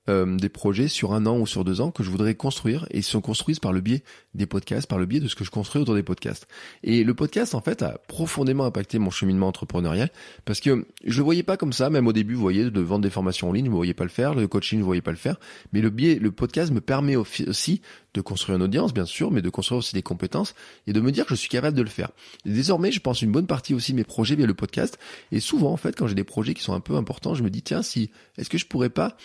[0.09, 2.99] euh, des projets sur un an ou sur deux ans que je voudrais construire et
[2.99, 4.03] ils se construisent par le biais
[4.35, 6.47] des podcasts, par le biais de ce que je construis autour des podcasts.
[6.83, 10.11] Et le podcast, en fait, a profondément impacté mon cheminement entrepreneurial
[10.45, 13.03] parce que je le voyais pas comme ça, même au début, vous voyez, de vendre
[13.03, 15.11] des formations en ligne, je ne pas le faire, le coaching, je ne voyais pas
[15.11, 15.39] le faire,
[15.73, 17.81] mais le biais, le podcast me permet aussi
[18.15, 20.55] de construire une audience, bien sûr, mais de construire aussi des compétences
[20.87, 22.11] et de me dire que je suis capable de le faire.
[22.45, 24.99] Et désormais, je pense une bonne partie aussi de mes projets via le podcast.
[25.33, 27.51] Et souvent, en fait, quand j'ai des projets qui sont un peu importants, je me
[27.51, 29.17] dis, tiens, si, est-ce que je pourrais pas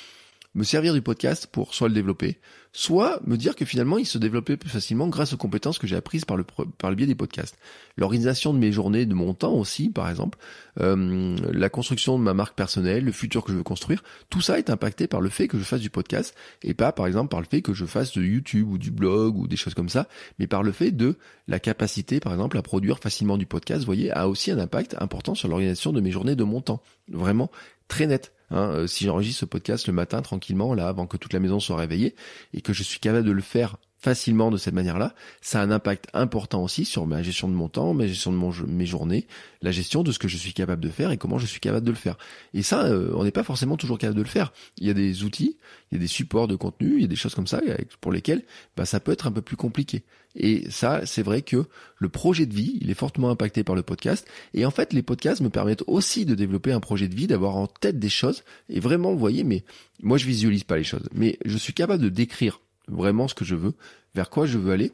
[0.55, 2.39] me servir du podcast pour soit le développer,
[2.75, 5.95] soit me dire que finalement il se développait plus facilement grâce aux compétences que j'ai
[5.95, 7.55] apprises par le, par le biais des podcasts.
[7.97, 10.39] L'organisation de mes journées, de mon temps aussi, par exemple,
[10.79, 14.57] euh, la construction de ma marque personnelle, le futur que je veux construire, tout ça
[14.57, 17.39] est impacté par le fait que je fasse du podcast et pas par exemple par
[17.39, 20.07] le fait que je fasse de YouTube ou du blog ou des choses comme ça,
[20.39, 21.15] mais par le fait de
[21.47, 24.95] la capacité par exemple à produire facilement du podcast, vous voyez, a aussi un impact
[24.99, 26.81] important sur l'organisation de mes journées, de mon temps.
[27.09, 27.51] Vraiment
[27.87, 28.33] très net.
[28.49, 31.59] Hein, euh, si j'enregistre ce podcast le matin tranquillement, là, avant que toute la maison
[31.59, 32.15] soit réveillée,
[32.63, 36.09] que je suis capable de le faire facilement de cette manière-là, ça a un impact
[36.13, 39.27] important aussi sur ma gestion de mon temps, ma gestion de mon, mes journées,
[39.61, 41.85] la gestion de ce que je suis capable de faire et comment je suis capable
[41.85, 42.17] de le faire.
[42.53, 44.51] Et ça, euh, on n'est pas forcément toujours capable de le faire.
[44.77, 45.57] Il y a des outils,
[45.89, 47.61] il y a des supports de contenu, il y a des choses comme ça
[48.01, 48.43] pour lesquelles
[48.75, 50.03] bah, ça peut être un peu plus compliqué.
[50.35, 51.63] Et ça, c'est vrai que
[51.97, 54.27] le projet de vie, il est fortement impacté par le podcast.
[54.53, 57.55] Et en fait, les podcasts me permettent aussi de développer un projet de vie, d'avoir
[57.55, 58.43] en tête des choses.
[58.67, 59.63] Et vraiment, vous voyez, mais
[60.01, 61.07] moi, je visualise pas les choses.
[61.13, 63.73] Mais je suis capable de décrire vraiment ce que je veux,
[64.15, 64.91] vers quoi je veux aller.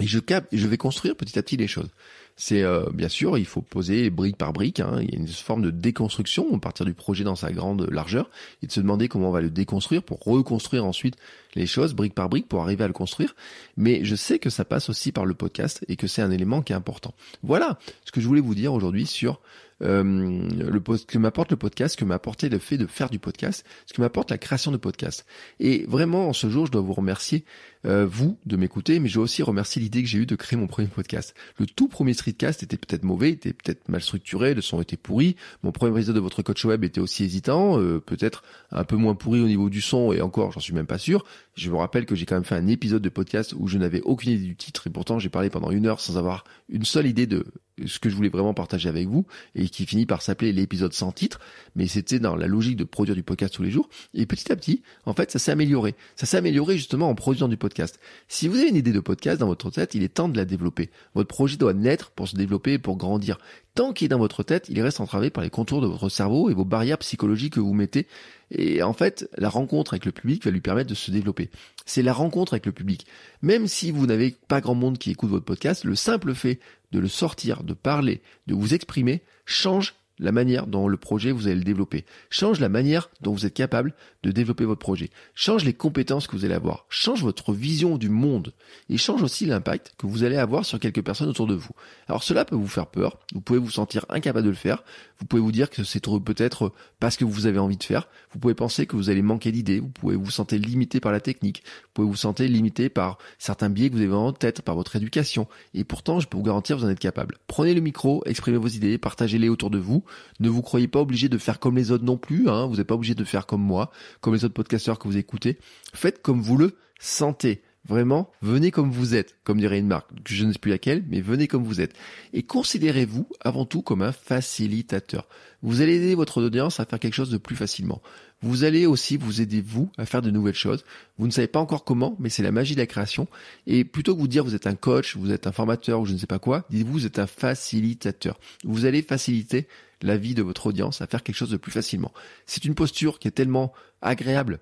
[0.00, 1.88] Et je, cap je vais construire petit à petit les choses.
[2.36, 4.80] C'est euh, bien sûr, il faut poser brique par brique.
[4.80, 7.88] Hein, il y a une forme de déconstruction à partir du projet dans sa grande
[7.92, 8.28] largeur
[8.60, 11.16] et de se demander comment on va le déconstruire pour reconstruire ensuite
[11.54, 13.36] les choses brique par brique pour arriver à le construire.
[13.76, 16.60] Mais je sais que ça passe aussi par le podcast et que c'est un élément
[16.60, 17.14] qui est important.
[17.44, 19.40] Voilà ce que je voulais vous dire aujourd'hui sur
[19.84, 23.18] euh, le ce que m'apporte le podcast, que m'a apporté le fait de faire du
[23.18, 25.26] podcast, ce que m'apporte la création de podcast.
[25.60, 27.44] Et vraiment, en ce jour, je dois vous remercier,
[27.86, 30.58] euh, vous, de m'écouter, mais je dois aussi remercier l'idée que j'ai eue de créer
[30.58, 31.34] mon premier podcast.
[31.58, 35.36] Le tout premier streetcast était peut-être mauvais, était peut-être mal structuré, le son était pourri.
[35.62, 39.14] Mon premier épisode de votre coach web était aussi hésitant, euh, peut-être un peu moins
[39.14, 41.24] pourri au niveau du son, et encore, j'en suis même pas sûr.
[41.54, 44.00] Je me rappelle que j'ai quand même fait un épisode de podcast où je n'avais
[44.02, 47.06] aucune idée du titre, et pourtant j'ai parlé pendant une heure sans avoir une seule
[47.06, 47.44] idée de
[47.86, 51.12] ce que je voulais vraiment partager avec vous et qui finit par s'appeler l'épisode sans
[51.12, 51.40] titre,
[51.74, 53.88] mais c'était dans la logique de produire du podcast tous les jours.
[54.14, 55.94] Et petit à petit, en fait, ça s'est amélioré.
[56.16, 57.98] Ça s'est amélioré justement en produisant du podcast.
[58.28, 60.44] Si vous avez une idée de podcast dans votre tête, il est temps de la
[60.44, 60.90] développer.
[61.14, 63.38] Votre projet doit naître pour se développer et pour grandir.
[63.74, 66.48] Tant qu'il est dans votre tête, il reste entravé par les contours de votre cerveau
[66.48, 68.06] et vos barrières psychologiques que vous mettez.
[68.52, 71.50] Et en fait, la rencontre avec le public va lui permettre de se développer.
[71.84, 73.04] C'est la rencontre avec le public.
[73.42, 76.60] Même si vous n'avez pas grand monde qui écoute votre podcast, le simple fait
[76.92, 81.46] de le sortir, de parler, de vous exprimer, change la manière dont le projet vous
[81.46, 85.64] allez le développer, change la manière dont vous êtes capable de développer votre projet, change
[85.64, 88.52] les compétences que vous allez avoir, change votre vision du monde.
[88.88, 91.74] Et change aussi l'impact que vous allez avoir sur quelques personnes autour de vous.
[92.08, 94.84] Alors cela peut vous faire peur, vous pouvez vous sentir incapable de le faire,
[95.24, 98.08] vous pouvez vous dire que c'est peut-être pas ce que vous avez envie de faire,
[98.30, 101.20] vous pouvez penser que vous allez manquer d'idées, vous pouvez vous sentir limité par la
[101.20, 104.74] technique, vous pouvez vous sentir limité par certains biais que vous avez en tête, par
[104.74, 107.38] votre éducation et pourtant je peux vous garantir que vous en êtes capable.
[107.46, 110.04] Prenez le micro, exprimez vos idées, partagez-les autour de vous
[110.40, 112.48] ne vous croyez pas obligé de faire comme les autres non plus.
[112.48, 112.66] Hein.
[112.66, 115.58] Vous n'êtes pas obligé de faire comme moi, comme les autres podcasteurs que vous écoutez.
[115.92, 117.62] Faites comme vous le sentez.
[117.86, 121.20] Vraiment, venez comme vous êtes, comme dirait une marque, je ne sais plus laquelle, mais
[121.20, 121.92] venez comme vous êtes.
[122.32, 125.28] Et considérez-vous avant tout comme un facilitateur.
[125.62, 128.00] Vous allez aider votre audience à faire quelque chose de plus facilement.
[128.40, 130.84] Vous allez aussi vous aider vous à faire de nouvelles choses.
[131.18, 133.28] Vous ne savez pas encore comment, mais c'est la magie de la création.
[133.66, 136.14] Et plutôt que vous dire vous êtes un coach, vous êtes un formateur ou je
[136.14, 138.38] ne sais pas quoi, dites-vous vous êtes un facilitateur.
[138.64, 139.68] Vous allez faciliter
[140.00, 142.12] la vie de votre audience à faire quelque chose de plus facilement.
[142.46, 143.72] C'est une posture qui est tellement
[144.02, 144.60] agréable,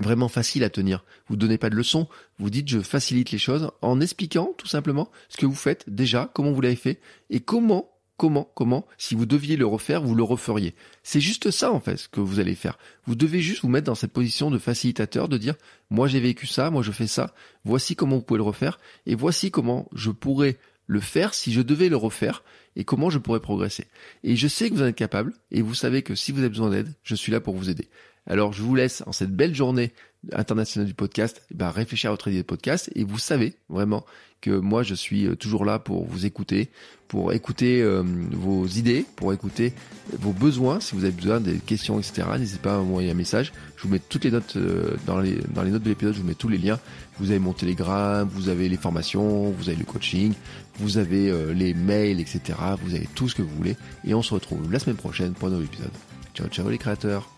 [0.00, 1.04] vraiment facile à tenir.
[1.28, 4.66] Vous ne donnez pas de leçons, vous dites je facilite les choses en expliquant tout
[4.66, 9.14] simplement ce que vous faites déjà, comment vous l'avez fait et comment comment, comment, si
[9.14, 10.74] vous deviez le refaire, vous le referiez.
[11.04, 12.76] C'est juste ça, en fait, ce que vous allez faire.
[13.06, 15.54] Vous devez juste vous mettre dans cette position de facilitateur, de dire,
[15.88, 17.32] moi j'ai vécu ça, moi je fais ça,
[17.64, 21.62] voici comment vous pouvez le refaire, et voici comment je pourrais le faire si je
[21.62, 22.42] devais le refaire
[22.74, 23.86] et comment je pourrais progresser.
[24.24, 26.48] Et je sais que vous en êtes capable et vous savez que si vous avez
[26.48, 27.88] besoin d'aide, je suis là pour vous aider.
[28.28, 29.92] Alors je vous laisse en cette belle journée
[30.32, 34.04] internationale du podcast, eh ben, réfléchir à votre idée de podcast et vous savez vraiment
[34.40, 36.68] que moi je suis euh, toujours là pour vous écouter,
[37.08, 38.02] pour écouter euh,
[38.32, 39.72] vos idées, pour écouter
[40.12, 40.78] vos besoins.
[40.80, 43.52] Si vous avez besoin des questions, etc., n'hésitez pas à m'envoyer un message.
[43.76, 46.20] Je vous mets toutes les notes euh, dans, les, dans les notes de l'épisode, je
[46.20, 46.78] vous mets tous les liens.
[47.18, 50.34] Vous avez mon Telegram, vous avez les formations, vous avez le coaching,
[50.76, 52.58] vous avez les mails, etc.
[52.84, 53.76] Vous avez tout ce que vous voulez.
[54.04, 55.90] Et on se retrouve la semaine prochaine pour un nouvel épisode.
[56.34, 57.37] Ciao, ciao les créateurs.